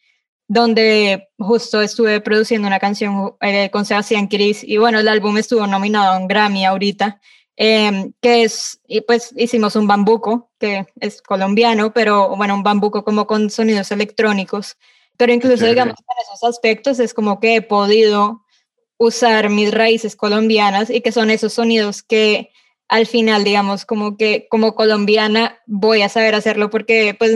donde 0.48 1.28
justo 1.38 1.82
estuve 1.82 2.20
produciendo 2.20 2.66
una 2.66 2.78
canción 2.78 3.34
eh, 3.40 3.70
con 3.70 3.84
Sebastián 3.84 4.26
Cris 4.26 4.64
y 4.64 4.78
bueno, 4.78 4.98
el 4.98 5.08
álbum 5.08 5.36
estuvo 5.38 5.66
nominado 5.66 6.12
a 6.12 6.18
un 6.18 6.26
Grammy 6.26 6.64
ahorita 6.64 7.20
Em, 7.56 8.12
que 8.22 8.44
es, 8.44 8.80
y 8.86 9.02
pues 9.02 9.32
hicimos 9.36 9.76
un 9.76 9.86
bambuco, 9.86 10.50
que 10.58 10.86
es 11.00 11.20
colombiano, 11.20 11.92
pero 11.92 12.34
bueno, 12.36 12.54
un 12.54 12.62
bambuco 12.62 13.04
como 13.04 13.26
con 13.26 13.50
sonidos 13.50 13.90
electrónicos. 13.92 14.76
Pero 15.18 15.32
incluso, 15.32 15.66
digamos, 15.66 15.94
en 15.98 16.34
esos 16.34 16.48
aspectos 16.48 16.98
es 16.98 17.12
como 17.12 17.38
que 17.40 17.56
he 17.56 17.62
podido 17.62 18.42
usar 18.98 19.50
mis 19.50 19.72
raíces 19.72 20.16
colombianas 20.16 20.88
y 20.88 21.00
que 21.00 21.12
son 21.12 21.30
esos 21.30 21.52
sonidos 21.52 22.02
que 22.02 22.50
al 22.88 23.06
final, 23.06 23.44
digamos, 23.44 23.84
como 23.84 24.16
que 24.16 24.46
como 24.50 24.74
colombiana 24.74 25.60
voy 25.66 26.02
a 26.02 26.08
saber 26.08 26.34
hacerlo 26.34 26.70
porque 26.70 27.14
pues 27.18 27.32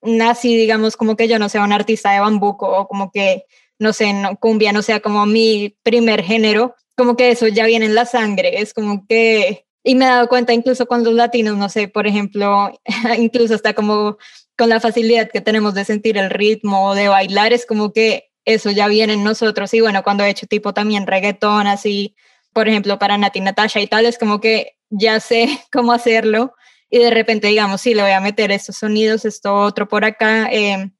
nací, 0.00 0.56
digamos, 0.56 0.96
como 0.96 1.16
que 1.16 1.28
yo 1.28 1.38
no 1.38 1.48
sea 1.48 1.64
un 1.64 1.72
artista 1.72 2.12
de 2.12 2.20
bambuco 2.20 2.68
o 2.68 2.88
como 2.88 3.10
que, 3.10 3.44
no 3.78 3.92
sé, 3.92 4.12
no, 4.12 4.36
cumbia 4.36 4.72
no 4.72 4.82
sea 4.82 5.00
como 5.00 5.26
mi 5.26 5.76
primer 5.82 6.22
género, 6.22 6.74
como 6.96 7.16
que 7.16 7.30
eso 7.30 7.48
ya 7.48 7.66
viene 7.66 7.86
en 7.86 7.94
la 7.94 8.06
sangre, 8.06 8.60
es 8.60 8.74
como 8.74 9.06
que, 9.06 9.66
y 9.84 9.94
me 9.94 10.04
he 10.04 10.08
dado 10.08 10.28
cuenta 10.28 10.52
incluso 10.52 10.86
con 10.86 11.04
los 11.04 11.14
latinos, 11.14 11.56
no 11.56 11.68
sé, 11.68 11.88
por 11.88 12.06
ejemplo, 12.06 12.70
incluso 13.18 13.54
hasta 13.54 13.74
como 13.74 14.18
con 14.56 14.68
la 14.68 14.80
facilidad 14.80 15.30
que 15.30 15.40
tenemos 15.40 15.74
de 15.74 15.84
sentir 15.84 16.18
el 16.18 16.30
ritmo, 16.30 16.94
de 16.94 17.08
bailar, 17.08 17.52
es 17.52 17.66
como 17.66 17.92
que 17.92 18.30
eso 18.44 18.70
ya 18.70 18.88
viene 18.88 19.14
en 19.14 19.24
nosotros. 19.24 19.72
Y 19.74 19.80
bueno, 19.80 20.02
cuando 20.02 20.24
he 20.24 20.30
hecho 20.30 20.46
tipo 20.46 20.74
también 20.74 21.06
reggaetón, 21.06 21.66
así, 21.66 22.16
por 22.52 22.68
ejemplo, 22.68 22.98
para 22.98 23.18
Nati 23.18 23.40
Natasha 23.40 23.80
y 23.80 23.86
tal, 23.86 24.06
es 24.06 24.18
como 24.18 24.40
que 24.40 24.76
ya 24.90 25.20
sé 25.20 25.48
cómo 25.72 25.92
hacerlo 25.92 26.54
y 26.90 26.98
de 26.98 27.10
repente 27.10 27.48
digamos, 27.48 27.80
sí, 27.80 27.94
le 27.94 28.02
voy 28.02 28.10
a 28.10 28.20
meter 28.20 28.52
estos 28.52 28.76
sonidos, 28.76 29.24
esto 29.24 29.54
otro 29.54 29.88
por 29.88 30.04
acá, 30.04 30.52
eh, 30.52 30.92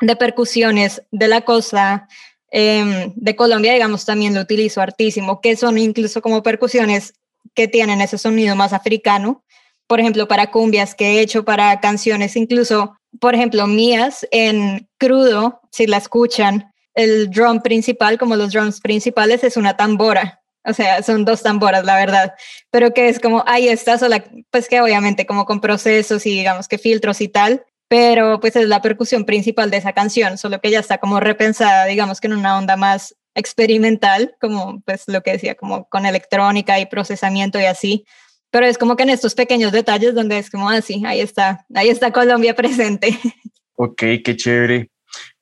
de 0.00 0.16
percusiones 0.16 1.02
de 1.12 1.28
la 1.28 1.42
costa, 1.42 2.08
Em, 2.50 3.12
de 3.16 3.36
Colombia, 3.36 3.72
digamos, 3.72 4.04
también 4.04 4.34
lo 4.34 4.40
utilizo 4.40 4.80
hartísimo, 4.80 5.40
que 5.40 5.56
son 5.56 5.78
incluso 5.78 6.22
como 6.22 6.42
percusiones 6.42 7.14
que 7.54 7.68
tienen 7.68 8.00
ese 8.00 8.18
sonido 8.18 8.54
más 8.56 8.72
africano. 8.72 9.44
Por 9.86 10.00
ejemplo, 10.00 10.28
para 10.28 10.50
cumbias 10.50 10.94
que 10.94 11.06
he 11.06 11.20
hecho, 11.20 11.44
para 11.44 11.80
canciones, 11.80 12.36
incluso, 12.36 12.96
por 13.20 13.34
ejemplo, 13.34 13.66
mías 13.66 14.26
en 14.30 14.88
crudo, 14.98 15.60
si 15.70 15.86
la 15.86 15.96
escuchan, 15.98 16.72
el 16.94 17.30
drum 17.30 17.60
principal, 17.60 18.18
como 18.18 18.36
los 18.36 18.52
drums 18.52 18.80
principales, 18.80 19.44
es 19.44 19.56
una 19.56 19.76
tambora. 19.76 20.40
O 20.64 20.72
sea, 20.72 21.02
son 21.02 21.24
dos 21.24 21.42
tamboras, 21.42 21.84
la 21.84 21.96
verdad. 21.96 22.34
Pero 22.70 22.92
que 22.92 23.08
es 23.08 23.20
como, 23.20 23.44
ahí 23.46 23.68
está, 23.68 23.98
sola, 23.98 24.24
pues 24.50 24.68
que 24.68 24.80
obviamente 24.80 25.26
como 25.26 25.44
con 25.44 25.60
procesos 25.60 26.26
y 26.26 26.30
digamos 26.30 26.66
que 26.66 26.78
filtros 26.78 27.20
y 27.20 27.28
tal, 27.28 27.64
pero 27.88 28.40
pues 28.40 28.56
es 28.56 28.68
la 28.68 28.82
percusión 28.82 29.24
principal 29.24 29.70
de 29.70 29.76
esa 29.76 29.92
canción, 29.92 30.38
solo 30.38 30.60
que 30.60 30.70
ya 30.70 30.80
está 30.80 30.98
como 30.98 31.20
repensada, 31.20 31.86
digamos 31.86 32.20
que 32.20 32.26
en 32.26 32.34
una 32.34 32.58
onda 32.58 32.76
más 32.76 33.16
experimental, 33.34 34.34
como 34.40 34.80
pues 34.80 35.04
lo 35.06 35.22
que 35.22 35.32
decía, 35.32 35.54
como 35.54 35.88
con 35.88 36.06
electrónica 36.06 36.80
y 36.80 36.86
procesamiento 36.86 37.60
y 37.60 37.64
así, 37.64 38.04
pero 38.50 38.66
es 38.66 38.78
como 38.78 38.96
que 38.96 39.02
en 39.02 39.10
estos 39.10 39.34
pequeños 39.34 39.72
detalles 39.72 40.14
donde 40.14 40.38
es 40.38 40.50
como 40.50 40.70
así, 40.70 41.02
ah, 41.04 41.10
ahí 41.10 41.20
está, 41.20 41.66
ahí 41.74 41.88
está 41.88 42.12
Colombia 42.12 42.54
presente. 42.54 43.18
Ok, 43.78 44.02
qué 44.24 44.36
chévere. 44.36 44.90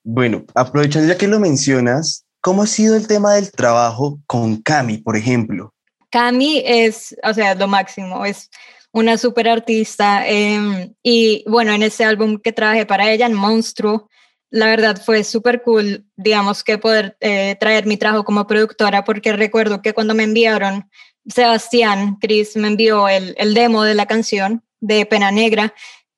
Bueno, 0.02 0.44
aprovechando 0.56 1.06
ya 1.06 1.16
que 1.16 1.28
lo 1.28 1.38
mencionas, 1.38 2.26
¿cómo 2.40 2.64
ha 2.64 2.66
sido 2.66 2.96
el 2.96 3.06
tema 3.06 3.34
del 3.34 3.52
trabajo 3.52 4.18
con 4.26 4.60
Cami, 4.60 4.98
por 4.98 5.16
ejemplo? 5.16 5.72
Cami 6.10 6.60
es, 6.66 7.16
o 7.22 7.32
sea, 7.32 7.54
lo 7.54 7.68
máximo, 7.68 8.24
es 8.26 8.50
una 8.94 9.18
super 9.18 9.48
artista. 9.48 10.26
Em, 10.26 10.94
y 11.02 11.44
bueno, 11.46 11.72
en 11.72 11.82
ese 11.82 12.04
álbum 12.04 12.38
que 12.38 12.52
trabajé 12.52 12.86
para 12.86 13.10
ella, 13.10 13.26
en 13.26 13.34
Monstruo, 13.34 14.08
la 14.50 14.66
verdad 14.66 15.02
fue 15.04 15.24
súper 15.24 15.62
cool, 15.62 16.06
digamos, 16.16 16.64
que 16.64 16.78
poder 16.78 17.16
eh, 17.20 17.56
traer 17.58 17.86
mi 17.86 17.96
trabajo 17.96 18.24
como 18.24 18.46
productora, 18.46 19.04
porque 19.04 19.32
recuerdo 19.32 19.82
que 19.82 19.92
cuando 19.92 20.14
me 20.14 20.22
enviaron, 20.22 20.88
Sebastián, 21.26 22.18
Chris, 22.20 22.56
me 22.56 22.68
envió 22.68 23.08
el, 23.08 23.34
el 23.36 23.52
demo 23.52 23.82
de 23.82 23.94
la 23.94 24.06
canción 24.06 24.62
de 24.80 25.06
Pena 25.06 25.32
Negra, 25.32 25.74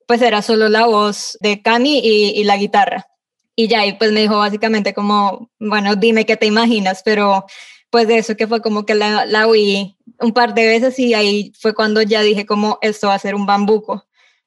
pues 0.07 0.21
era 0.23 0.43
solo 0.43 0.69
la 0.69 0.87
voz 0.87 1.39
de 1.41 1.63
Cami 1.63 2.01
y, 2.03 2.45
la 2.45 2.57
guitarra. 2.57 3.07
Y 3.57 3.69
ya, 3.69 3.87
y 3.87 3.95
pues 3.95 4.13
me 4.13 4.21
dijo 4.21 4.37
básicamente 4.37 4.93
como, 4.93 5.51
bueno, 5.59 5.97
dime 5.97 6.27
qué 6.27 6.37
te 6.37 6.47
imaginas, 6.47 7.03
pero 7.05 7.47
pues 7.97 8.09
de 8.09 8.19
eso 8.19 8.37
que 8.37 8.47
fue 8.47 8.61
como 8.61 8.85
que 8.85 8.95
la, 8.95 9.25
la 9.25 9.47
un 9.47 10.33
par 10.35 10.53
de 10.53 10.67
veces 10.67 10.99
y 10.99 11.15
ahí 11.15 11.55
fue 11.59 11.75
cuando 11.75 12.03
ya 12.03 12.21
dije 12.21 12.45
como 12.45 12.77
esto 12.83 13.07
va 13.07 13.15
a 13.15 13.19
ser 13.19 13.35
un 13.35 13.47
bambuco. 13.47 14.05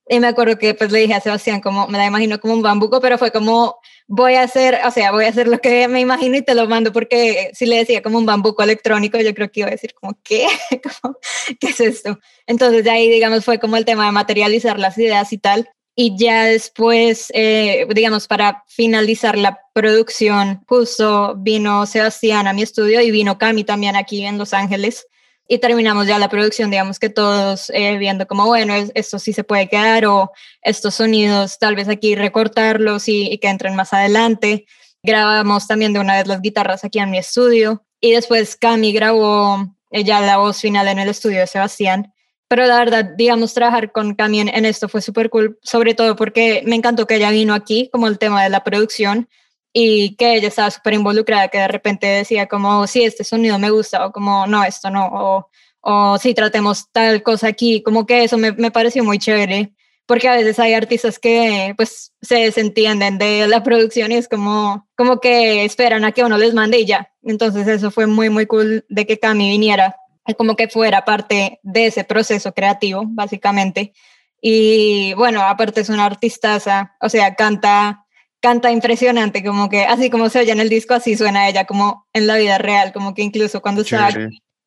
Y 0.07 0.19
me 0.19 0.27
acuerdo 0.27 0.59
que 0.59 0.75
pues 0.75 0.91
le 0.91 0.99
dije 0.99 1.15
a 1.15 1.19
Sebastián 1.19 1.59
como, 1.59 1.87
me 1.87 1.97
la 1.97 2.05
imagino 2.05 2.39
como 2.39 2.53
un 2.53 2.61
bambuco, 2.61 3.01
pero 3.01 3.17
fue 3.17 3.31
como, 3.31 3.79
voy 4.07 4.35
a 4.35 4.43
hacer, 4.43 4.77
o 4.85 4.91
sea, 4.91 5.11
voy 5.11 5.25
a 5.25 5.29
hacer 5.29 5.47
lo 5.47 5.57
que 5.57 5.87
me 5.87 5.99
imagino 5.99 6.37
y 6.37 6.43
te 6.43 6.53
lo 6.53 6.67
mando, 6.67 6.93
porque 6.93 7.49
si 7.55 7.65
le 7.65 7.77
decía 7.77 8.03
como 8.03 8.19
un 8.19 8.27
bambuco 8.27 8.61
electrónico, 8.61 9.17
yo 9.17 9.33
creo 9.33 9.49
que 9.49 9.61
iba 9.61 9.69
a 9.69 9.71
decir 9.71 9.95
como, 9.99 10.15
¿qué? 10.23 10.45
¿Qué 11.59 11.69
es 11.69 11.79
esto? 11.79 12.19
Entonces 12.45 12.83
de 12.83 12.91
ahí, 12.91 13.09
digamos, 13.09 13.43
fue 13.43 13.57
como 13.57 13.77
el 13.77 13.85
tema 13.85 14.05
de 14.05 14.11
materializar 14.11 14.77
las 14.77 14.95
ideas 14.99 15.33
y 15.33 15.39
tal. 15.39 15.67
Y 16.01 16.15
ya 16.15 16.45
después, 16.45 17.29
eh, 17.33 17.85
digamos, 17.93 18.25
para 18.25 18.63
finalizar 18.69 19.37
la 19.37 19.59
producción, 19.73 20.63
justo 20.65 21.35
vino 21.35 21.85
Sebastián 21.85 22.47
a 22.47 22.53
mi 22.53 22.61
estudio 22.61 23.01
y 23.01 23.11
vino 23.11 23.37
Cami 23.37 23.65
también 23.65 23.97
aquí 23.97 24.23
en 24.23 24.37
Los 24.37 24.53
Ángeles 24.53 25.07
y 25.45 25.57
terminamos 25.57 26.07
ya 26.07 26.17
la 26.17 26.29
producción, 26.29 26.71
digamos 26.71 26.99
que 26.99 27.09
todos 27.09 27.69
eh, 27.71 27.97
viendo 27.97 28.27
como, 28.27 28.45
bueno, 28.45 28.75
esto 28.93 29.19
sí 29.19 29.33
se 29.33 29.43
puede 29.43 29.67
quedar 29.67 30.05
o 30.05 30.31
estos 30.61 30.95
sonidos 30.95 31.59
tal 31.59 31.75
vez 31.75 31.89
aquí 31.89 32.15
recortarlos 32.15 33.09
y, 33.09 33.37
que 33.39 33.49
entren 33.49 33.75
más 33.75 33.91
adelante. 33.91 34.67
Grabamos 35.03 35.67
también 35.67 35.91
de 35.91 35.99
una 35.99 36.15
vez 36.15 36.27
las 36.27 36.41
guitarras 36.41 36.85
aquí 36.85 36.99
en 36.99 37.11
mi 37.11 37.17
estudio 37.17 37.83
y 37.99 38.13
después 38.13 38.55
Cami 38.55 38.93
grabó 38.93 39.67
eh, 39.91 40.05
ya 40.05 40.21
la 40.21 40.37
voz 40.37 40.61
final 40.61 40.87
en 40.87 40.99
el 40.99 41.09
estudio 41.09 41.41
de 41.41 41.47
Sebastián. 41.47 42.13
Pero 42.49 42.65
la 42.65 42.79
verdad, 42.79 43.11
digamos, 43.15 43.53
trabajar 43.53 43.91
con 43.91 44.15
Cami 44.15 44.41
en, 44.41 44.65
esto 44.65 44.89
fue 44.89 45.01
súper 45.03 45.29
cool, 45.29 45.59
sobre 45.61 45.93
todo 45.93 46.15
porque 46.15 46.63
me 46.65 46.75
encantó 46.75 47.05
que 47.05 47.15
ella 47.17 47.29
vino 47.29 47.53
aquí, 47.53 47.89
como 47.93 48.07
el 48.07 48.17
tema 48.17 48.43
de 48.43 48.49
la 48.49 48.63
producción, 48.63 49.29
y 49.71 50.15
que 50.15 50.35
ella 50.35 50.47
estaba 50.47 50.71
súper 50.71 50.95
involucrada, 50.95 51.49
que 51.49 51.59
de 51.59 51.67
repente 51.67 52.07
decía 52.07 52.47
como, 52.47 52.87
sí, 52.87 53.03
este 53.03 53.23
sonido 53.23 53.59
me 53.59 53.69
gusta, 53.69 54.03
o 54.07 54.11
como, 54.11 54.47
no, 54.47 54.63
esto 54.63 54.89
no, 54.89 55.05
o, 55.05 55.49
o 55.81 56.17
sí, 56.17 56.33
tratemos 56.33 56.91
tal 56.91 57.21
cosa 57.21 57.47
aquí, 57.47 57.83
como 57.83 58.07
que 58.07 58.23
eso 58.23 58.37
me, 58.39 58.51
me 58.53 58.71
pareció 58.71 59.03
muy 59.03 59.19
chévere, 59.19 59.75
porque 60.07 60.27
a 60.27 60.35
veces 60.35 60.57
hay 60.57 60.73
artistas 60.73 61.19
que 61.19 61.75
pues 61.77 62.13
se 62.19 62.37
desentienden 62.37 63.19
de 63.19 63.47
la 63.47 63.61
producción 63.61 64.11
y 64.11 64.15
es 64.15 64.27
como, 64.27 64.87
como 64.97 65.19
que 65.19 65.65
esperan 65.65 66.03
a 66.03 66.13
que 66.13 66.23
uno 66.23 66.35
les 66.39 66.55
mande 66.55 66.79
y 66.79 66.87
ya. 66.87 67.11
Entonces 67.21 67.67
eso 67.67 67.91
fue 67.91 68.07
muy, 68.07 68.31
muy 68.31 68.47
cool 68.47 68.85
de 68.89 69.05
que 69.05 69.19
Cami 69.19 69.51
viniera 69.51 69.95
como 70.35 70.55
que 70.55 70.67
fuera 70.67 71.05
parte 71.05 71.59
de 71.63 71.87
ese 71.87 72.03
proceso 72.03 72.53
creativo, 72.53 73.03
básicamente. 73.05 73.93
Y 74.41 75.13
bueno, 75.15 75.41
aparte 75.41 75.81
es 75.81 75.89
una 75.89 76.05
artistaza, 76.05 76.95
o 77.01 77.09
sea, 77.09 77.35
canta, 77.35 78.05
canta 78.39 78.71
impresionante, 78.71 79.43
como 79.43 79.69
que 79.69 79.83
así 79.85 80.09
como 80.09 80.29
se 80.29 80.39
oye 80.39 80.51
en 80.51 80.59
el 80.59 80.69
disco, 80.69 80.93
así 80.93 81.17
suena 81.17 81.49
ella 81.49 81.65
como 81.65 82.07
en 82.13 82.27
la 82.27 82.37
vida 82.37 82.57
real, 82.57 82.93
como 82.93 83.13
que 83.13 83.21
incluso 83.21 83.61
cuando 83.61 83.81
está 83.81 84.09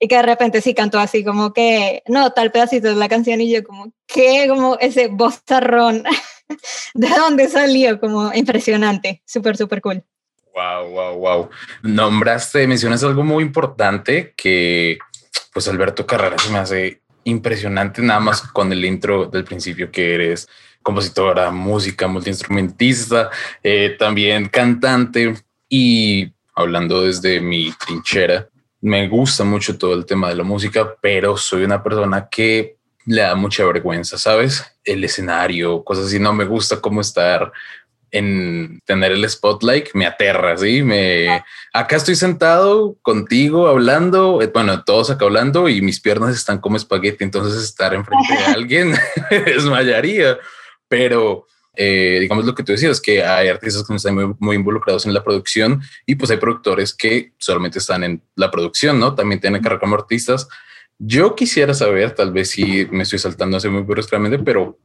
y 0.02 0.08
que 0.08 0.16
de 0.16 0.22
repente 0.22 0.60
sí 0.60 0.74
cantó 0.74 0.98
así 0.98 1.22
como 1.22 1.52
que, 1.52 2.02
no, 2.08 2.32
tal 2.32 2.50
pedacito 2.50 2.88
de 2.88 2.96
la 2.96 3.08
canción 3.08 3.40
y 3.40 3.52
yo 3.52 3.62
como, 3.62 3.92
¿qué? 4.08 4.46
Como 4.48 4.76
ese 4.80 5.06
bozarrón, 5.06 6.02
¿de 6.94 7.08
dónde 7.08 7.48
salió? 7.48 8.00
Como 8.00 8.34
impresionante, 8.34 9.22
súper, 9.24 9.56
súper 9.56 9.80
cool. 9.80 10.02
Wow, 10.54 10.90
wow, 10.90 11.18
wow. 11.18 11.50
Nombraste, 11.82 12.66
mencionas 12.66 13.04
algo 13.04 13.22
muy 13.22 13.44
importante 13.44 14.34
que 14.36 14.98
pues 15.52 15.68
Alberto 15.68 16.06
Carrera 16.06 16.38
se 16.38 16.50
me 16.50 16.58
hace 16.58 17.02
impresionante 17.24 18.02
nada 18.02 18.20
más 18.20 18.42
con 18.42 18.72
el 18.72 18.84
intro 18.84 19.26
del 19.26 19.44
principio 19.44 19.90
que 19.90 20.14
eres 20.14 20.48
compositora, 20.82 21.50
música, 21.50 22.08
multiinstrumentista, 22.08 23.30
eh, 23.62 23.96
también 23.98 24.48
cantante 24.48 25.34
y 25.68 26.32
hablando 26.54 27.02
desde 27.02 27.40
mi 27.40 27.72
trinchera, 27.72 28.48
me 28.80 29.08
gusta 29.08 29.44
mucho 29.44 29.78
todo 29.78 29.94
el 29.94 30.04
tema 30.04 30.28
de 30.28 30.34
la 30.34 30.42
música, 30.42 30.96
pero 31.00 31.36
soy 31.36 31.62
una 31.64 31.82
persona 31.82 32.28
que 32.28 32.76
le 33.06 33.22
da 33.22 33.34
mucha 33.34 33.64
vergüenza, 33.64 34.18
¿sabes? 34.18 34.64
El 34.84 35.04
escenario, 35.04 35.82
cosas 35.84 36.06
así, 36.06 36.18
no 36.18 36.32
me 36.32 36.44
gusta 36.44 36.80
cómo 36.80 37.00
estar 37.00 37.52
en 38.12 38.80
tener 38.84 39.10
el 39.12 39.28
spotlight, 39.28 39.88
me 39.94 40.06
aterra, 40.06 40.56
¿sí? 40.58 40.82
Me, 40.82 41.42
acá 41.72 41.96
estoy 41.96 42.14
sentado 42.14 42.96
contigo 43.00 43.68
hablando, 43.68 44.42
eh, 44.42 44.50
bueno, 44.52 44.84
todos 44.84 45.10
acá 45.10 45.24
hablando 45.24 45.68
y 45.68 45.80
mis 45.80 45.98
piernas 45.98 46.36
están 46.36 46.58
como 46.58 46.76
espagueti, 46.76 47.24
entonces 47.24 47.62
estar 47.62 47.94
enfrente 47.94 48.34
de 48.34 48.44
alguien 48.54 48.94
desmayaría, 49.46 50.38
pero 50.88 51.46
eh, 51.74 52.18
digamos 52.20 52.44
lo 52.44 52.54
que 52.54 52.62
tú 52.62 52.72
decías, 52.72 53.00
que 53.00 53.24
hay 53.24 53.48
artistas 53.48 53.86
que 53.86 53.94
están 53.94 54.36
muy, 54.38 54.56
involucrados 54.56 55.06
en 55.06 55.14
la 55.14 55.24
producción 55.24 55.80
y 56.04 56.14
pues 56.14 56.30
hay 56.30 56.36
productores 56.36 56.92
que 56.92 57.32
solamente 57.38 57.78
están 57.78 58.04
en 58.04 58.22
la 58.36 58.50
producción, 58.50 59.00
¿no? 59.00 59.14
También 59.14 59.40
tienen 59.40 59.62
carrera 59.62 59.80
como 59.80 59.94
artistas. 59.94 60.48
Yo 60.98 61.34
quisiera 61.34 61.72
saber, 61.72 62.14
tal 62.14 62.30
vez 62.30 62.50
si 62.50 62.86
me 62.90 63.04
estoy 63.04 63.18
saltando 63.18 63.56
así 63.56 63.70
muy 63.70 63.82
bruscamente, 63.82 64.38
pero 64.38 64.78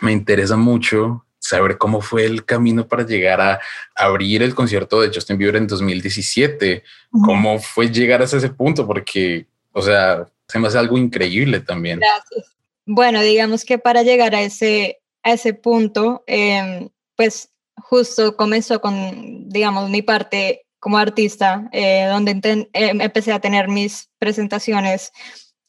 me 0.00 0.10
interesa 0.10 0.56
mucho 0.56 1.24
saber 1.42 1.76
cómo 1.76 2.00
fue 2.00 2.24
el 2.24 2.44
camino 2.44 2.86
para 2.86 3.04
llegar 3.04 3.40
a 3.40 3.60
abrir 3.96 4.42
el 4.42 4.54
concierto 4.54 5.00
de 5.00 5.08
Justin 5.08 5.36
Bieber 5.36 5.56
en 5.56 5.66
2017. 5.66 6.84
¿Cómo 7.10 7.58
fue 7.58 7.90
llegar 7.90 8.22
hasta 8.22 8.36
ese 8.36 8.50
punto? 8.50 8.86
Porque, 8.86 9.46
o 9.72 9.82
sea, 9.82 10.26
se 10.46 10.58
me 10.58 10.68
hace 10.68 10.78
algo 10.78 10.96
increíble 10.96 11.60
también. 11.60 11.98
Gracias. 11.98 12.56
Bueno, 12.86 13.20
digamos 13.22 13.64
que 13.64 13.78
para 13.78 14.02
llegar 14.02 14.34
a 14.34 14.42
ese, 14.42 15.00
a 15.24 15.32
ese 15.32 15.52
punto, 15.52 16.22
em, 16.26 16.88
pues 17.16 17.50
justo 17.76 18.36
comenzó 18.36 18.80
con, 18.80 19.48
digamos, 19.48 19.90
mi 19.90 20.02
parte 20.02 20.66
como 20.78 20.98
artista, 20.98 21.68
eh, 21.72 22.06
donde 22.06 22.40
em, 22.72 23.00
empecé 23.00 23.32
a 23.32 23.40
tener 23.40 23.68
mis 23.68 24.10
presentaciones 24.18 25.12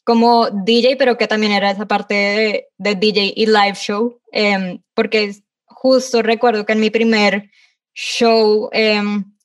como 0.04 0.50
DJ, 0.50 0.98
pero 0.98 1.18
que 1.18 1.28
también 1.28 1.54
era 1.54 1.72
esa 1.72 1.88
parte 1.88 2.14
de, 2.14 2.68
de 2.78 2.96
DJ 2.96 3.34
y 3.36 3.46
live 3.48 3.76
show, 3.76 4.20
em, 4.32 4.82
porque 4.94 5.43
justo 5.84 6.22
recuerdo 6.22 6.66
que 6.66 6.72
en 6.72 6.80
mi 6.80 6.90
primer 6.90 7.52
show 7.94 8.70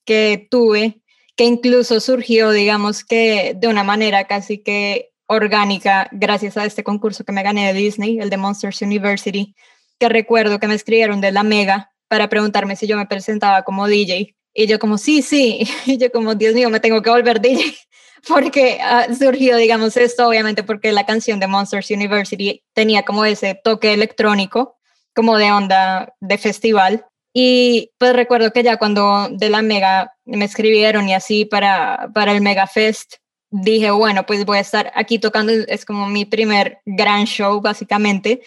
que 0.05 0.47
tuve, 0.49 1.01
que 1.35 1.43
incluso 1.43 1.99
surgió, 1.99 2.51
digamos 2.51 3.03
que 3.03 3.55
de 3.57 3.67
una 3.67 3.83
manera 3.83 4.25
casi 4.25 4.59
que 4.59 5.11
orgánica, 5.27 6.07
gracias 6.13 6.55
a 6.55 6.63
este 6.63 6.81
concurso 6.81 7.25
que 7.25 7.33
me 7.33 7.43
gané 7.43 7.67
de 7.67 7.77
Disney, 7.77 8.19
el 8.19 8.29
de 8.29 8.37
Monsters 8.37 8.81
University, 8.81 9.53
que 9.99 10.07
recuerdo 10.07 10.59
que 10.59 10.69
me 10.69 10.75
escribieron 10.75 11.19
de 11.19 11.33
la 11.33 11.43
Mega 11.43 11.91
para 12.07 12.29
preguntarme 12.29 12.77
si 12.77 12.87
yo 12.87 12.95
me 12.95 13.05
presentaba 13.05 13.63
como 13.63 13.87
DJ. 13.87 14.33
Y 14.53 14.65
yo 14.65 14.79
como, 14.79 14.97
sí, 14.97 15.21
sí. 15.21 15.67
Y 15.85 15.97
yo 15.97 16.09
como, 16.09 16.35
Dios 16.35 16.55
mío, 16.55 16.69
me 16.69 16.79
tengo 16.79 17.01
que 17.01 17.09
volver 17.09 17.41
DJ. 17.41 17.75
Porque 18.29 18.79
ah, 18.81 19.07
surgió, 19.13 19.57
digamos, 19.57 19.97
esto 19.97 20.27
obviamente 20.27 20.63
porque 20.63 20.91
la 20.91 21.05
canción 21.05 21.39
de 21.39 21.47
Monsters 21.47 21.89
University 21.91 22.63
tenía 22.73 23.03
como 23.03 23.23
ese 23.23 23.55
toque 23.55 23.93
electrónico, 23.93 24.78
como 25.19 25.37
de 25.37 25.51
onda 25.51 26.13
de 26.21 26.37
festival. 26.37 27.05
Y 27.33 27.91
pues 27.97 28.13
recuerdo 28.13 28.53
que 28.53 28.63
ya 28.63 28.77
cuando 28.77 29.27
de 29.29 29.49
la 29.49 29.61
Mega 29.61 30.13
me 30.23 30.45
escribieron 30.45 31.09
y 31.09 31.13
así 31.13 31.43
para, 31.43 32.09
para 32.13 32.31
el 32.31 32.39
Mega 32.39 32.67
Fest, 32.67 33.15
dije, 33.51 33.91
bueno, 33.91 34.25
pues 34.25 34.45
voy 34.45 34.59
a 34.59 34.61
estar 34.61 34.93
aquí 34.95 35.19
tocando, 35.19 35.51
es 35.51 35.83
como 35.83 36.07
mi 36.07 36.23
primer 36.23 36.79
gran 36.85 37.25
show 37.25 37.59
básicamente 37.59 38.41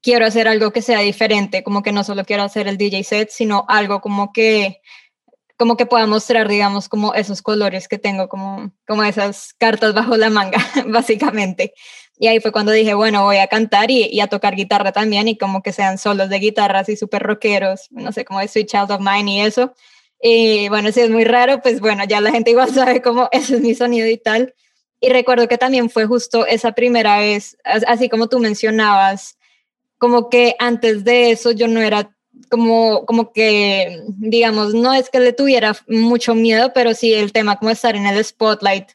quiero 0.00 0.24
hacer 0.24 0.46
algo 0.46 0.72
que 0.72 0.80
sea 0.80 1.00
diferente, 1.00 1.64
como 1.64 1.82
que 1.82 1.90
no 1.90 2.04
solo 2.04 2.24
quiero 2.24 2.44
hacer 2.44 2.68
el 2.68 2.78
DJ 2.78 3.02
set, 3.02 3.30
sino 3.30 3.64
algo 3.66 4.00
como 4.00 4.32
que 4.32 4.80
como 5.56 5.76
que 5.76 5.86
pueda 5.86 6.06
mostrar, 6.06 6.48
digamos, 6.48 6.88
como 6.88 7.14
esos 7.14 7.42
colores 7.42 7.88
que 7.88 7.98
tengo, 7.98 8.28
como, 8.28 8.72
como 8.86 9.02
esas 9.04 9.54
cartas 9.54 9.94
bajo 9.94 10.16
la 10.16 10.30
manga, 10.30 10.58
básicamente. 10.86 11.74
Y 12.18 12.28
ahí 12.28 12.40
fue 12.40 12.52
cuando 12.52 12.72
dije, 12.72 12.94
bueno, 12.94 13.24
voy 13.24 13.38
a 13.38 13.46
cantar 13.46 13.90
y, 13.90 14.20
a 14.20 14.28
tocar 14.28 14.54
guitarra 14.54 14.92
también, 14.92 15.28
y 15.28 15.36
como 15.36 15.62
que 15.62 15.72
sean 15.72 15.98
solos 15.98 16.28
de 16.28 16.38
guitarra 16.38 16.80
así 16.80 16.96
súper 16.96 17.22
rockeros, 17.22 17.88
no 17.90 18.12
sé, 18.12 18.24
como 18.24 18.40
de 18.40 18.48
Sweet 18.48 18.68
Child 18.68 18.90
of 18.92 19.00
Mine 19.00 19.32
y 19.32 19.40
eso. 19.40 19.74
Y 20.20 20.68
bueno, 20.68 20.92
si 20.92 21.00
es 21.00 21.10
muy 21.10 21.24
raro, 21.24 21.60
pues 21.60 21.80
bueno, 21.80 22.04
ya 22.04 22.20
la 22.20 22.30
gente 22.30 22.52
igual 22.52 22.70
sabe 22.74 23.02
cómo 23.02 23.28
ese 23.32 23.56
es 23.56 23.60
mi 23.60 23.74
sonido 23.74 24.06
y 24.08 24.18
tal. 24.18 24.54
Y 25.00 25.08
recuerdo 25.08 25.48
que 25.48 25.58
también 25.58 25.90
fue 25.90 26.06
justo 26.06 26.46
esa 26.46 26.72
primera 26.72 27.18
vez, 27.18 27.56
así 27.64 28.08
como 28.08 28.28
tú 28.28 28.38
mencionabas, 28.38 29.36
como 29.98 30.28
que 30.30 30.54
antes 30.60 31.02
de 31.04 31.32
eso 31.32 31.50
yo 31.50 31.66
no 31.66 31.80
era 31.80 32.16
como, 32.48 33.04
como 33.06 33.32
que, 33.32 34.02
digamos, 34.08 34.74
no 34.74 34.92
es 34.92 35.10
que 35.10 35.20
le 35.20 35.32
tuviera 35.32 35.76
mucho 35.88 36.34
miedo, 36.34 36.72
pero 36.74 36.94
sí 36.94 37.12
el 37.14 37.32
tema 37.32 37.56
como 37.58 37.70
estar 37.70 37.96
en 37.96 38.06
el 38.06 38.24
spotlight, 38.24 38.90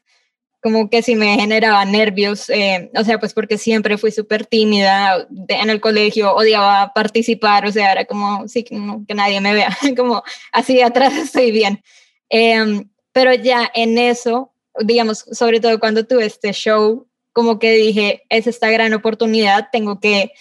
como 0.61 0.89
que 0.89 1.01
sí 1.01 1.15
me 1.15 1.35
generaba 1.35 1.85
nervios, 1.85 2.49
eh, 2.49 2.91
o 2.95 3.03
sea, 3.03 3.19
pues 3.19 3.33
porque 3.33 3.57
siempre 3.57 3.97
fui 3.97 4.11
súper 4.11 4.45
tímida 4.45 5.27
en 5.47 5.69
el 5.69 5.79
colegio, 5.79 6.33
odiaba 6.33 6.93
participar, 6.93 7.65
o 7.65 7.71
sea, 7.71 7.91
era 7.91 8.05
como, 8.05 8.47
sí, 8.47 8.63
que, 8.63 8.75
nadie 9.13 9.39
me 9.39 9.53
vea, 9.53 9.75
como 9.97 10.23
así 10.51 10.75
de 10.75 10.83
atrás 10.83 11.15
estoy 11.15 11.51
bien. 11.51 11.83
Em, 12.29 12.89
pero 13.11 13.33
ya 13.33 13.71
en 13.73 13.97
eso, 13.97 14.51
digamos, 14.81 15.25
sobre 15.31 15.59
todo 15.59 15.79
cuando 15.79 16.05
tuve 16.05 16.25
este 16.25 16.51
show, 16.51 17.07
como 17.33 17.59
que 17.59 17.71
dije, 17.71 18.23
es 18.29 18.47
esta 18.47 18.69
gran 18.69 18.93
oportunidad, 18.93 19.69
tengo 19.71 19.99
que 19.99 20.31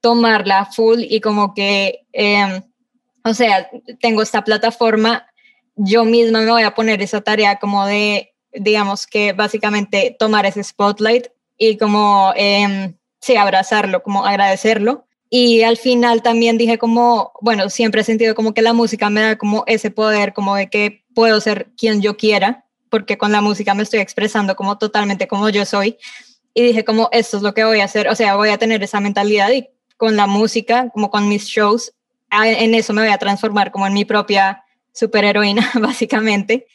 tomarla 0.00 0.66
full 0.66 1.00
y 1.00 1.20
como 1.20 1.54
que, 1.54 2.06
em, 2.12 2.62
o 3.24 3.34
sea, 3.34 3.68
tengo 4.00 4.22
esta 4.22 4.44
plataforma, 4.44 5.26
yo 5.76 6.04
misma 6.04 6.40
me 6.40 6.50
voy 6.50 6.62
a 6.62 6.74
poner 6.74 7.02
esa 7.02 7.20
tarea 7.20 7.58
como 7.58 7.86
de, 7.86 8.34
digamos 8.52 9.06
que 9.06 9.32
básicamente 9.32 10.16
tomar 10.18 10.46
ese 10.46 10.64
spotlight 10.64 11.28
y 11.58 11.76
como, 11.76 12.32
eh, 12.36 12.94
sí, 13.20 13.36
abrazarlo, 13.36 14.02
como 14.02 14.24
agradecerlo. 14.24 15.06
Y 15.28 15.62
al 15.62 15.76
final 15.76 16.22
también 16.22 16.58
dije 16.58 16.76
como, 16.78 17.32
bueno, 17.40 17.70
siempre 17.70 18.00
he 18.00 18.04
sentido 18.04 18.34
como 18.34 18.52
que 18.52 18.62
la 18.62 18.72
música 18.72 19.10
me 19.10 19.20
da 19.20 19.38
como 19.38 19.62
ese 19.66 19.90
poder, 19.90 20.32
como 20.32 20.56
de 20.56 20.68
que 20.68 21.04
puedo 21.14 21.40
ser 21.40 21.70
quien 21.76 22.02
yo 22.02 22.16
quiera, 22.16 22.64
porque 22.88 23.16
con 23.16 23.30
la 23.30 23.40
música 23.40 23.74
me 23.74 23.84
estoy 23.84 24.00
expresando 24.00 24.56
como 24.56 24.76
totalmente 24.78 25.28
como 25.28 25.48
yo 25.48 25.64
soy. 25.64 25.98
Y 26.52 26.62
dije 26.64 26.84
como, 26.84 27.08
esto 27.12 27.36
es 27.36 27.44
lo 27.44 27.54
que 27.54 27.64
voy 27.64 27.80
a 27.80 27.84
hacer, 27.84 28.08
o 28.08 28.16
sea, 28.16 28.34
voy 28.34 28.48
a 28.48 28.58
tener 28.58 28.82
esa 28.82 28.98
mentalidad 28.98 29.50
y 29.52 29.68
con 30.00 30.16
la 30.16 30.26
música, 30.26 30.88
como 30.94 31.10
con 31.10 31.28
mis 31.28 31.44
shows, 31.44 31.92
en 32.32 32.74
eso 32.74 32.94
me 32.94 33.02
voy 33.02 33.10
a 33.10 33.18
transformar 33.18 33.70
como 33.70 33.86
en 33.86 33.92
mi 33.92 34.06
propia 34.06 34.64
superheroína, 34.94 35.72
básicamente. 35.78 36.66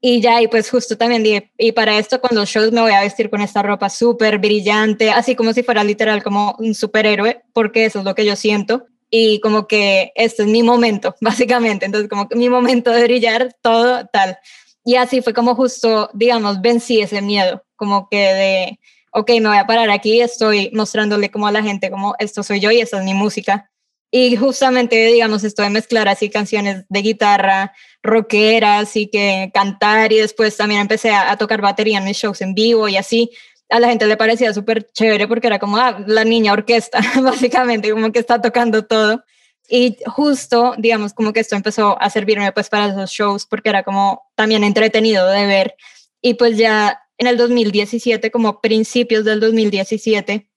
Y 0.00 0.20
ya, 0.20 0.42
y 0.42 0.48
pues 0.48 0.68
justo 0.68 0.98
también 0.98 1.22
dije, 1.22 1.52
y 1.56 1.70
para 1.70 1.96
esto 1.96 2.20
con 2.20 2.36
los 2.36 2.48
shows 2.48 2.72
me 2.72 2.80
voy 2.80 2.90
a 2.90 3.02
vestir 3.02 3.30
con 3.30 3.40
esta 3.40 3.62
ropa 3.62 3.88
súper 3.88 4.38
brillante, 4.38 5.12
así 5.12 5.36
como 5.36 5.52
si 5.52 5.62
fuera 5.62 5.84
literal 5.84 6.24
como 6.24 6.56
un 6.58 6.74
superhéroe, 6.74 7.42
porque 7.52 7.84
eso 7.84 8.00
es 8.00 8.04
lo 8.04 8.16
que 8.16 8.26
yo 8.26 8.34
siento. 8.34 8.86
Y 9.10 9.38
como 9.38 9.68
que 9.68 10.10
este 10.16 10.42
es 10.42 10.48
mi 10.48 10.64
momento, 10.64 11.14
básicamente. 11.20 11.86
Entonces, 11.86 12.10
como 12.10 12.28
que 12.28 12.34
mi 12.34 12.48
momento 12.48 12.90
de 12.90 13.04
brillar, 13.04 13.54
todo 13.62 14.06
tal. 14.12 14.38
Y 14.84 14.96
así 14.96 15.22
fue 15.22 15.34
como 15.34 15.54
justo, 15.54 16.10
digamos, 16.14 16.60
vencí 16.60 17.00
ese 17.00 17.22
miedo, 17.22 17.62
como 17.76 18.08
que 18.08 18.18
de, 18.18 18.80
ok, 19.12 19.30
me 19.40 19.48
voy 19.48 19.58
a 19.58 19.66
parar 19.66 19.90
aquí, 19.90 20.20
estoy 20.20 20.70
mostrándole 20.72 21.30
como 21.30 21.46
a 21.46 21.52
la 21.52 21.62
gente 21.62 21.90
como 21.90 22.14
esto 22.18 22.42
soy 22.42 22.60
yo 22.60 22.70
y 22.70 22.80
esta 22.80 22.98
es 22.98 23.04
mi 23.04 23.14
música. 23.14 23.70
Y 24.14 24.36
justamente, 24.36 25.06
digamos, 25.06 25.42
esto 25.42 25.62
de 25.62 25.70
mezclar 25.70 26.06
así 26.06 26.28
canciones 26.28 26.84
de 26.90 27.00
guitarra, 27.00 27.72
rockeras 28.02 28.94
y 28.96 29.06
que 29.08 29.50
cantar 29.54 30.12
y 30.12 30.18
después 30.18 30.54
también 30.56 30.82
empecé 30.82 31.12
a, 31.12 31.34
tocar 31.38 31.62
batería 31.62 31.96
en 31.98 32.04
mis 32.04 32.18
shows 32.18 32.42
en 32.42 32.54
vivo 32.54 32.88
y 32.88 32.96
así. 32.98 33.30
A 33.70 33.80
la 33.80 33.88
gente 33.88 34.06
le 34.06 34.18
parecía 34.18 34.52
súper 34.52 34.90
chévere 34.92 35.26
porque 35.28 35.46
era 35.46 35.58
como 35.58 35.78
ah, 35.78 35.98
la 36.06 36.24
niña 36.24 36.52
orquesta, 36.52 37.00
básicamente, 37.22 37.90
como 37.90 38.12
que 38.12 38.18
está 38.18 38.40
tocando 38.40 38.84
todo. 38.84 39.24
Y 39.68 39.96
justo, 40.06 40.74
digamos, 40.76 41.14
como 41.14 41.32
que 41.32 41.40
esto 41.40 41.56
empezó 41.56 42.00
a 42.00 42.10
servirme 42.10 42.52
pues 42.52 42.68
para 42.68 42.88
esos 42.88 43.10
shows 43.10 43.46
porque 43.46 43.70
era 43.70 43.82
como 43.82 44.22
también 44.34 44.62
entretenido 44.64 45.26
de 45.26 45.46
ver. 45.46 45.74
Y 46.20 46.34
pues 46.34 46.58
ya 46.58 47.01
en 47.22 47.28
el 47.28 47.36
2017, 47.36 48.32
como 48.32 48.60
principios 48.60 49.24
del 49.24 49.38
2017, 49.38 50.50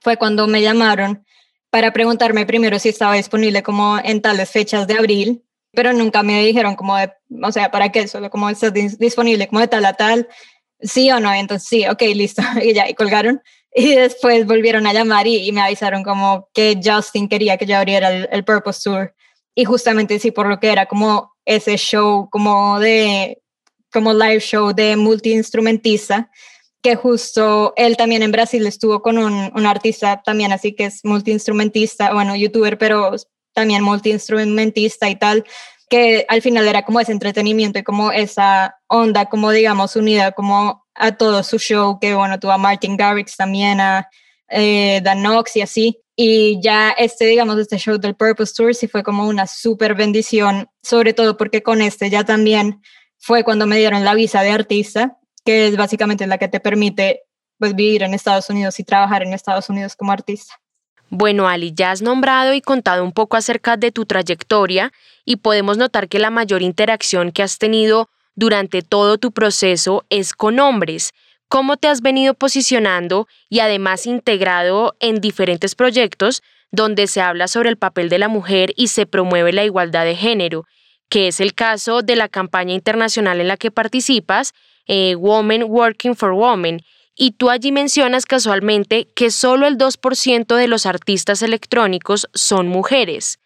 fue 0.00 0.16
cuando 0.16 0.46
me 0.46 0.62
llamaron 0.62 1.24
para 1.68 1.92
preguntarme 1.92 2.46
primero 2.46 2.78
si 2.78 2.90
estaba 2.90 3.14
disponible 3.14 3.64
como 3.64 3.98
en 3.98 4.22
tales 4.22 4.48
fechas 4.48 4.86
de 4.86 4.94
abril, 4.94 5.44
pero 5.72 5.92
nunca 5.92 6.22
me 6.22 6.44
dijeron 6.44 6.76
como 6.76 6.96
de, 6.96 7.12
o 7.42 7.50
sea, 7.50 7.72
¿para 7.72 7.90
qué? 7.90 8.06
Solo 8.06 8.30
como 8.30 8.48
estás 8.48 8.72
disponible 8.72 9.48
como 9.48 9.60
de 9.60 9.66
tal 9.66 9.84
a 9.84 9.94
tal, 9.94 10.28
sí 10.80 11.10
o 11.10 11.18
no, 11.18 11.34
entonces 11.34 11.68
sí, 11.68 11.88
ok, 11.88 12.02
listo, 12.14 12.42
y 12.62 12.72
ya, 12.72 12.88
y 12.88 12.94
colgaron. 12.94 13.42
Y 13.74 13.96
después 13.96 14.46
volvieron 14.46 14.86
a 14.86 14.92
llamar 14.92 15.26
y, 15.26 15.50
me 15.50 15.60
avisaron 15.60 16.04
como 16.04 16.48
que 16.54 16.80
Justin 16.82 17.28
quería 17.28 17.56
que 17.56 17.66
yo 17.66 17.76
abriera 17.76 18.10
el, 18.10 18.28
el 18.30 18.44
Purpose 18.44 18.80
Tour. 18.84 19.12
Y 19.56 19.64
justamente 19.64 20.20
sí, 20.20 20.30
por 20.30 20.46
lo 20.46 20.60
que 20.60 20.70
era 20.70 20.86
como 20.86 21.32
ese 21.44 21.76
show, 21.76 22.28
como 22.30 22.78
de, 22.78 23.42
como 23.92 24.12
live 24.12 24.40
show 24.40 24.72
de 24.72 24.96
multiinstrumentista, 24.96 26.30
que 26.82 26.96
justo 26.96 27.72
él 27.76 27.96
también 27.96 28.22
en 28.22 28.32
Brasil 28.32 28.66
estuvo 28.66 29.02
con 29.02 29.18
un, 29.18 29.66
artista 29.66 30.22
también, 30.24 30.52
así 30.52 30.74
que 30.74 30.84
es 30.84 31.04
multiinstrumentista, 31.04 32.12
bueno, 32.12 32.36
youtuber, 32.36 32.78
pero 32.78 33.12
también 33.52 33.82
multiinstrumentista 33.82 35.08
y 35.08 35.16
tal, 35.16 35.44
que 35.88 36.26
al 36.28 36.42
final 36.42 36.68
era 36.68 36.84
como 36.84 37.00
ese 37.00 37.12
entretenimiento 37.12 37.78
y 37.78 37.82
como 37.82 38.12
esa 38.12 38.76
onda, 38.86 39.26
como 39.26 39.50
digamos, 39.50 39.96
unida 39.96 40.32
como 40.32 40.86
a 40.94 41.16
todo 41.16 41.42
su 41.42 41.58
show, 41.58 41.98
que 42.00 42.14
bueno, 42.14 42.38
tuvo 42.38 42.52
a 42.52 42.58
Martin 42.58 42.96
Garrix 42.96 43.36
también, 43.36 43.80
a 43.80 44.08
eh, 44.48 45.00
Dan 45.02 45.20
Knox 45.20 45.56
y 45.56 45.62
así. 45.62 46.00
Y 46.14 46.60
ya 46.62 46.90
este, 46.92 47.26
digamos, 47.26 47.58
este 47.58 47.78
show 47.78 47.98
del 47.98 48.14
Purpose 48.16 48.54
Tour 48.56 48.74
sí 48.74 48.88
fue 48.88 49.02
como 49.02 49.26
una 49.28 49.46
súper 49.46 49.94
bendición, 49.94 50.68
sobre 50.82 51.12
todo 51.12 51.36
porque 51.36 51.62
con 51.62 51.82
este 51.82 52.08
ya 52.10 52.24
también 52.24 52.80
fue 53.26 53.42
cuando 53.42 53.66
me 53.66 53.76
dieron 53.76 54.04
la 54.04 54.14
visa 54.14 54.42
de 54.42 54.50
artista 54.50 55.18
que 55.44 55.66
es 55.66 55.76
básicamente 55.76 56.28
la 56.28 56.38
que 56.38 56.46
te 56.46 56.60
permite 56.60 57.22
pues, 57.58 57.74
vivir 57.74 58.04
en 58.04 58.14
Estados 58.14 58.48
Unidos 58.50 58.78
y 58.78 58.84
trabajar 58.84 59.24
en 59.24 59.32
Estados 59.32 59.68
Unidos 59.68 59.96
como 59.96 60.12
artista. 60.12 60.54
Bueno, 61.08 61.48
Ali, 61.48 61.72
ya 61.74 61.90
has 61.90 62.02
nombrado 62.02 62.54
y 62.54 62.60
contado 62.60 63.02
un 63.02 63.10
poco 63.10 63.36
acerca 63.36 63.76
de 63.76 63.90
tu 63.90 64.06
trayectoria 64.06 64.92
y 65.24 65.36
podemos 65.36 65.76
notar 65.76 66.08
que 66.08 66.20
la 66.20 66.30
mayor 66.30 66.62
interacción 66.62 67.32
que 67.32 67.42
has 67.42 67.58
tenido 67.58 68.08
durante 68.36 68.82
todo 68.82 69.18
tu 69.18 69.32
proceso 69.32 70.04
es 70.08 70.32
con 70.32 70.60
hombres. 70.60 71.12
¿Cómo 71.48 71.76
te 71.76 71.88
has 71.88 72.02
venido 72.02 72.34
posicionando 72.34 73.26
y 73.48 73.58
además 73.58 74.06
integrado 74.06 74.94
en 75.00 75.20
diferentes 75.20 75.74
proyectos 75.74 76.44
donde 76.70 77.08
se 77.08 77.20
habla 77.20 77.48
sobre 77.48 77.70
el 77.70 77.76
papel 77.76 78.08
de 78.08 78.18
la 78.18 78.28
mujer 78.28 78.72
y 78.76 78.88
se 78.88 79.04
promueve 79.06 79.52
la 79.52 79.64
igualdad 79.64 80.04
de 80.04 80.14
género, 80.14 80.64
que 81.08 81.28
es 81.28 81.40
el 81.40 81.54
caso 81.54 82.02
de 82.02 82.16
la 82.16 82.28
campaña 82.28 82.74
internacional 82.74 83.40
en 83.40 83.48
la 83.48 83.56
que 83.56 83.70
participas 83.70 84.52
eh, 84.86 85.14
Women 85.16 85.64
Working 85.64 86.14
for 86.14 86.32
Women, 86.32 86.82
y 87.16 87.32
tú 87.32 87.50
allí 87.50 87.72
mencionas 87.72 88.26
casualmente 88.26 89.08
que 89.14 89.30
solo 89.30 89.66
el 89.66 89.78
2% 89.78 90.54
de 90.54 90.68
los 90.68 90.84
artistas 90.84 91.42
electrónicos 91.42 92.28
son 92.34 92.68
mujeres. 92.68 93.38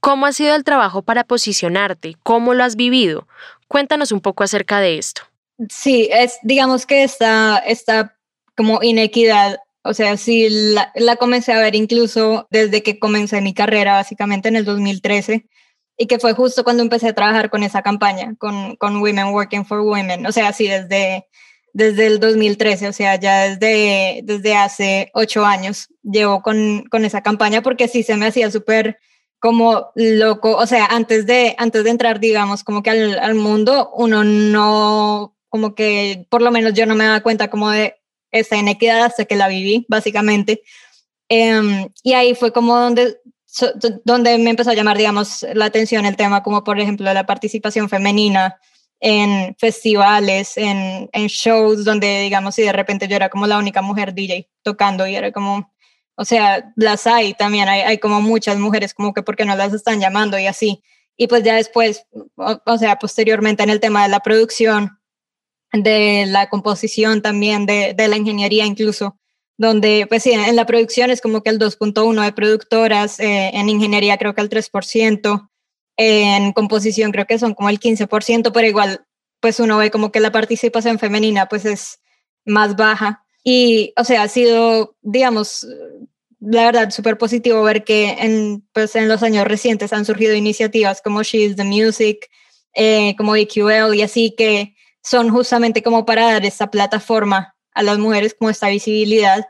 ¿Cómo 0.00 0.26
ha 0.26 0.32
sido 0.32 0.56
el 0.56 0.64
trabajo 0.64 1.02
para 1.02 1.22
posicionarte? 1.22 2.16
¿Cómo 2.24 2.54
lo 2.54 2.64
has 2.64 2.74
vivido? 2.74 3.28
Cuéntanos 3.68 4.10
un 4.10 4.20
poco 4.20 4.42
acerca 4.42 4.80
de 4.80 4.98
esto. 4.98 5.22
Sí, 5.70 6.08
es, 6.10 6.38
digamos 6.42 6.84
que 6.84 7.04
esta, 7.04 7.58
esta 7.58 8.16
como 8.56 8.82
inequidad, 8.82 9.60
o 9.84 9.94
sea, 9.94 10.16
sí, 10.16 10.48
la, 10.50 10.90
la 10.96 11.14
comencé 11.14 11.52
a 11.52 11.60
ver 11.60 11.76
incluso 11.76 12.48
desde 12.50 12.82
que 12.82 12.98
comencé 12.98 13.40
mi 13.40 13.54
carrera, 13.54 13.94
básicamente 13.94 14.48
en 14.48 14.56
el 14.56 14.64
2013 14.64 15.46
y 16.02 16.06
que 16.08 16.18
fue 16.18 16.32
justo 16.32 16.64
cuando 16.64 16.82
empecé 16.82 17.06
a 17.06 17.14
trabajar 17.14 17.48
con 17.48 17.62
esa 17.62 17.80
campaña, 17.80 18.34
con, 18.36 18.74
con 18.74 18.96
Women 18.96 19.28
Working 19.28 19.64
for 19.64 19.82
Women, 19.82 20.26
o 20.26 20.32
sea, 20.32 20.48
así 20.48 20.66
desde, 20.66 21.28
desde 21.72 22.08
el 22.08 22.18
2013, 22.18 22.88
o 22.88 22.92
sea, 22.92 23.14
ya 23.20 23.50
desde, 23.50 24.22
desde 24.24 24.56
hace 24.56 25.12
ocho 25.14 25.44
años 25.44 25.86
llevo 26.02 26.42
con, 26.42 26.86
con 26.90 27.04
esa 27.04 27.22
campaña 27.22 27.62
porque 27.62 27.86
sí 27.86 28.02
se 28.02 28.16
me 28.16 28.26
hacía 28.26 28.50
súper 28.50 28.98
como 29.38 29.92
loco, 29.94 30.56
o 30.56 30.66
sea, 30.66 30.86
antes 30.86 31.24
de, 31.24 31.54
antes 31.56 31.84
de 31.84 31.90
entrar, 31.90 32.18
digamos, 32.18 32.64
como 32.64 32.82
que 32.82 32.90
al, 32.90 33.20
al, 33.20 33.36
mundo, 33.36 33.92
uno 33.94 34.24
no, 34.24 35.36
como 35.50 35.76
que 35.76 36.26
por 36.30 36.42
lo 36.42 36.50
menos 36.50 36.74
yo 36.74 36.84
no 36.84 36.96
me 36.96 37.04
daba 37.04 37.20
cuenta 37.20 37.48
como 37.48 37.70
de 37.70 37.94
esa 38.32 38.56
inequidad 38.56 39.04
hasta 39.04 39.24
que 39.24 39.36
la 39.36 39.46
viví, 39.46 39.86
básicamente. 39.88 40.62
Um, 41.30 41.90
y 42.02 42.14
ahí 42.14 42.34
fue 42.34 42.52
como 42.52 42.76
donde 42.76 43.20
donde 44.04 44.38
me 44.38 44.50
empezó 44.50 44.70
a 44.70 44.74
llamar, 44.74 44.96
digamos, 44.96 45.46
la 45.54 45.66
atención 45.66 46.06
el 46.06 46.16
tema, 46.16 46.42
como 46.42 46.64
por 46.64 46.80
ejemplo 46.80 47.12
la 47.12 47.26
participación 47.26 47.88
femenina 47.88 48.58
en 49.00 49.54
festivales, 49.58 50.56
en, 50.56 51.10
en 51.12 51.26
shows, 51.26 51.84
donde, 51.84 52.22
digamos, 52.22 52.54
si 52.54 52.62
de 52.62 52.72
repente 52.72 53.08
yo 53.08 53.16
era 53.16 53.28
como 53.28 53.46
la 53.46 53.58
única 53.58 53.82
mujer 53.82 54.14
DJ 54.14 54.48
tocando 54.62 55.06
y 55.06 55.16
era 55.16 55.32
como, 55.32 55.72
o 56.14 56.24
sea, 56.24 56.72
las 56.76 57.06
hay 57.06 57.34
también, 57.34 57.68
hay, 57.68 57.80
hay 57.80 57.98
como 57.98 58.20
muchas 58.20 58.58
mujeres, 58.58 58.94
como 58.94 59.12
que 59.12 59.22
porque 59.22 59.44
no 59.44 59.56
las 59.56 59.72
están 59.72 60.00
llamando 60.00 60.38
y 60.38 60.46
así. 60.46 60.82
Y 61.16 61.26
pues 61.26 61.42
ya 61.42 61.56
después, 61.56 62.06
o, 62.36 62.60
o 62.64 62.78
sea, 62.78 62.96
posteriormente 62.98 63.62
en 63.62 63.70
el 63.70 63.80
tema 63.80 64.04
de 64.04 64.08
la 64.08 64.20
producción, 64.20 64.98
de 65.72 66.26
la 66.26 66.48
composición 66.48 67.22
también, 67.22 67.66
de, 67.66 67.94
de 67.94 68.08
la 68.08 68.16
ingeniería 68.16 68.64
incluso, 68.66 69.18
donde 69.62 70.06
pues 70.08 70.24
sí, 70.24 70.32
en 70.32 70.56
la 70.56 70.66
producción 70.66 71.10
es 71.10 71.20
como 71.20 71.42
que 71.42 71.50
el 71.50 71.58
2.1 71.58 72.24
de 72.24 72.32
productoras, 72.32 73.20
eh, 73.20 73.50
en 73.54 73.68
ingeniería 73.68 74.18
creo 74.18 74.34
que 74.34 74.40
el 74.40 74.50
3%, 74.50 75.50
en 75.96 76.52
composición 76.52 77.12
creo 77.12 77.26
que 77.26 77.38
son 77.38 77.54
como 77.54 77.68
el 77.68 77.78
15%, 77.78 78.50
pero 78.52 78.66
igual 78.66 79.06
pues 79.40 79.60
uno 79.60 79.78
ve 79.78 79.90
como 79.92 80.10
que 80.10 80.18
la 80.18 80.32
participación 80.32 80.98
femenina 80.98 81.46
pues 81.46 81.64
es 81.64 82.00
más 82.44 82.74
baja. 82.76 83.24
Y 83.44 83.92
o 83.96 84.04
sea, 84.04 84.24
ha 84.24 84.28
sido, 84.28 84.96
digamos, 85.00 85.66
la 86.40 86.64
verdad 86.64 86.90
súper 86.90 87.16
positivo 87.16 87.62
ver 87.62 87.84
que 87.84 88.10
en, 88.18 88.66
pues, 88.72 88.96
en 88.96 89.08
los 89.08 89.22
años 89.22 89.46
recientes 89.46 89.92
han 89.92 90.04
surgido 90.04 90.34
iniciativas 90.34 91.02
como 91.02 91.22
She's 91.22 91.54
the 91.54 91.64
Music, 91.64 92.28
eh, 92.74 93.14
como 93.16 93.36
EQL 93.36 93.94
y 93.94 94.02
así 94.02 94.34
que 94.36 94.74
son 95.04 95.30
justamente 95.30 95.82
como 95.82 96.04
para 96.04 96.32
dar 96.32 96.44
esa 96.44 96.70
plataforma 96.70 97.54
a 97.74 97.82
las 97.82 97.98
mujeres 97.98 98.34
como 98.34 98.50
esta 98.50 98.68
visibilidad. 98.68 99.46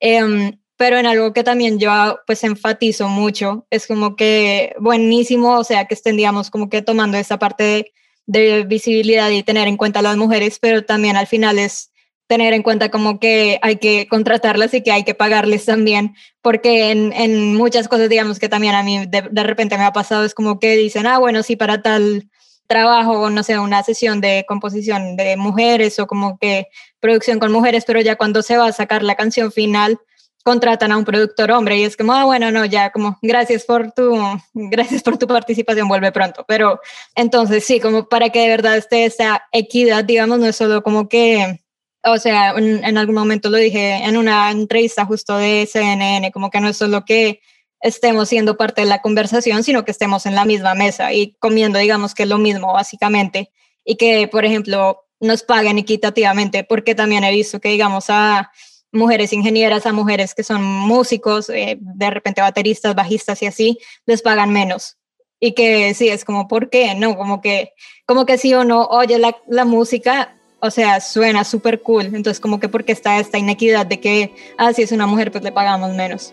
Em, 0.00 0.58
pero 0.76 0.98
en 0.98 1.06
algo 1.06 1.32
que 1.32 1.42
también 1.42 1.78
yo 1.78 2.18
pues 2.26 2.44
enfatizo 2.44 3.08
mucho, 3.08 3.66
es 3.70 3.86
como 3.86 4.16
que 4.16 4.74
buenísimo, 4.78 5.58
o 5.58 5.64
sea, 5.64 5.86
que 5.86 5.94
estén, 5.94 6.16
digamos, 6.16 6.50
como 6.50 6.68
que 6.68 6.82
tomando 6.82 7.16
esta 7.16 7.38
parte 7.38 7.92
de, 8.26 8.64
visibilidad 8.64 9.30
y 9.30 9.42
tener 9.42 9.68
en 9.68 9.76
cuenta 9.76 10.00
a 10.00 10.02
las 10.02 10.16
mujeres, 10.16 10.58
pero 10.60 10.84
también 10.84 11.16
al 11.16 11.26
final 11.26 11.58
es 11.58 11.92
tener 12.26 12.52
en 12.54 12.62
cuenta 12.62 12.90
como 12.90 13.20
que 13.20 13.58
hay 13.62 13.76
que 13.76 14.08
contratarlas 14.08 14.74
y 14.74 14.82
que 14.82 14.92
hay 14.92 15.04
que 15.04 15.14
pagarles 15.14 15.64
también, 15.64 16.14
porque 16.42 16.90
en, 16.90 17.12
en 17.12 17.54
muchas 17.54 17.88
cosas, 17.88 18.08
digamos, 18.08 18.38
que 18.38 18.48
también 18.48 18.74
a 18.74 18.82
mí 18.82 19.06
de, 19.06 19.22
de 19.30 19.42
repente 19.44 19.78
me 19.78 19.84
ha 19.84 19.92
pasado, 19.92 20.24
es 20.24 20.34
como 20.34 20.58
que 20.58 20.76
dicen, 20.76 21.06
ah, 21.06 21.18
bueno, 21.18 21.42
sí, 21.42 21.56
para 21.56 21.82
tal 21.82 22.28
trabajo, 22.66 23.30
no 23.30 23.42
sé, 23.42 23.58
una 23.58 23.82
sesión 23.82 24.20
de 24.20 24.44
composición 24.46 25.16
de 25.16 25.36
mujeres 25.36 25.98
o 25.98 26.06
como 26.06 26.38
que 26.38 26.68
producción 27.00 27.38
con 27.38 27.52
mujeres, 27.52 27.84
pero 27.86 28.00
ya 28.00 28.16
cuando 28.16 28.42
se 28.42 28.56
va 28.56 28.66
a 28.66 28.72
sacar 28.72 29.02
la 29.02 29.14
canción 29.14 29.52
final, 29.52 29.98
contratan 30.46 30.92
a 30.92 30.96
un 30.96 31.04
productor 31.04 31.50
hombre 31.50 31.76
y 31.76 31.82
es 31.82 31.96
como, 31.96 32.12
ah, 32.12 32.24
bueno, 32.24 32.52
no, 32.52 32.64
ya 32.64 32.90
como, 32.90 33.18
gracias 33.20 33.64
por 33.64 33.90
tu, 33.90 34.16
gracias 34.54 35.02
por 35.02 35.18
tu 35.18 35.26
participación, 35.26 35.88
vuelve 35.88 36.12
pronto. 36.12 36.44
Pero 36.46 36.80
entonces 37.16 37.64
sí, 37.64 37.80
como 37.80 38.08
para 38.08 38.30
que 38.30 38.42
de 38.42 38.48
verdad 38.48 38.76
esté 38.76 39.06
esa 39.06 39.42
equidad, 39.50 40.04
digamos, 40.04 40.38
no 40.38 40.46
es 40.46 40.54
solo 40.54 40.84
como 40.84 41.08
que, 41.08 41.60
o 42.04 42.18
sea, 42.18 42.50
en, 42.52 42.84
en 42.84 42.96
algún 42.96 43.16
momento 43.16 43.50
lo 43.50 43.56
dije 43.56 44.04
en 44.04 44.16
una 44.16 44.52
entrevista 44.52 45.04
justo 45.04 45.36
de 45.36 45.68
CNN, 45.70 46.30
como 46.30 46.48
que 46.48 46.60
no 46.60 46.68
es 46.68 46.76
solo 46.76 47.04
que 47.04 47.40
estemos 47.80 48.28
siendo 48.28 48.56
parte 48.56 48.82
de 48.82 48.86
la 48.86 49.02
conversación, 49.02 49.62
sino 49.62 49.84
que 49.84 49.90
estemos 49.90 50.26
en 50.26 50.34
la 50.34 50.44
misma 50.44 50.74
mesa 50.74 51.12
y 51.12 51.34
comiendo, 51.38 51.78
digamos 51.78 52.14
que 52.14 52.24
es 52.24 52.28
lo 52.28 52.38
mismo, 52.38 52.72
básicamente, 52.72 53.50
y 53.84 53.96
que, 53.96 54.28
por 54.28 54.44
ejemplo, 54.44 55.04
nos 55.20 55.42
paguen 55.42 55.78
equitativamente, 55.78 56.64
porque 56.64 56.94
también 56.94 57.24
he 57.24 57.32
visto 57.32 57.60
que, 57.60 57.70
digamos, 57.70 58.06
a 58.08 58.50
mujeres 58.92 59.32
ingenieras, 59.32 59.86
a 59.86 59.92
mujeres 59.92 60.34
que 60.34 60.42
son 60.42 60.62
músicos, 60.62 61.50
eh, 61.50 61.78
de 61.80 62.10
repente 62.10 62.40
bateristas, 62.40 62.94
bajistas 62.94 63.42
y 63.42 63.46
así, 63.46 63.78
les 64.06 64.22
pagan 64.22 64.52
menos. 64.52 64.96
Y 65.38 65.52
que 65.52 65.92
sí, 65.94 66.08
es 66.08 66.24
como, 66.24 66.48
¿por 66.48 66.70
qué? 66.70 66.94
No, 66.94 67.16
como 67.16 67.40
que, 67.40 67.72
como 68.06 68.24
que 68.24 68.38
sí 68.38 68.54
o 68.54 68.64
no, 68.64 68.86
oye, 68.86 69.18
la, 69.18 69.36
la 69.48 69.64
música, 69.64 70.34
o 70.60 70.70
sea, 70.70 71.00
suena 71.00 71.44
súper 71.44 71.82
cool. 71.82 72.06
Entonces, 72.06 72.40
como 72.40 72.58
que 72.58 72.68
porque 72.68 72.92
está 72.92 73.18
esta 73.18 73.38
inequidad 73.38 73.86
de 73.86 74.00
que, 74.00 74.34
ah, 74.56 74.72
si 74.72 74.82
es 74.82 74.92
una 74.92 75.06
mujer, 75.06 75.30
pues 75.30 75.44
le 75.44 75.52
pagamos 75.52 75.94
menos. 75.94 76.32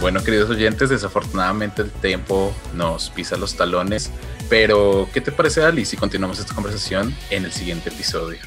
Bueno, 0.00 0.22
queridos 0.22 0.48
oyentes, 0.48 0.90
desafortunadamente 0.90 1.82
el 1.82 1.90
tiempo 1.90 2.54
nos 2.72 3.10
pisa 3.10 3.36
los 3.36 3.56
talones, 3.56 4.12
pero 4.48 5.08
¿qué 5.12 5.20
te 5.20 5.32
parece, 5.32 5.64
Ali, 5.64 5.84
si 5.84 5.96
continuamos 5.96 6.38
esta 6.38 6.54
conversación 6.54 7.12
en 7.30 7.44
el 7.44 7.50
siguiente 7.52 7.90
episodio? 7.90 8.38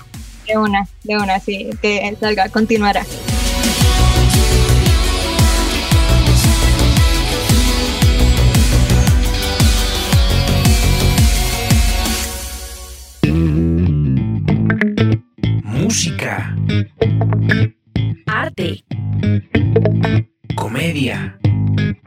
De 0.47 0.57
una, 0.57 0.87
de 1.03 1.17
una, 1.17 1.39
sí, 1.41 1.69
que 1.81 2.15
salga, 2.19 2.47
continuará. 2.47 3.05
Música. 15.63 16.55
Arte. 18.25 18.85
Comedia 20.55 21.40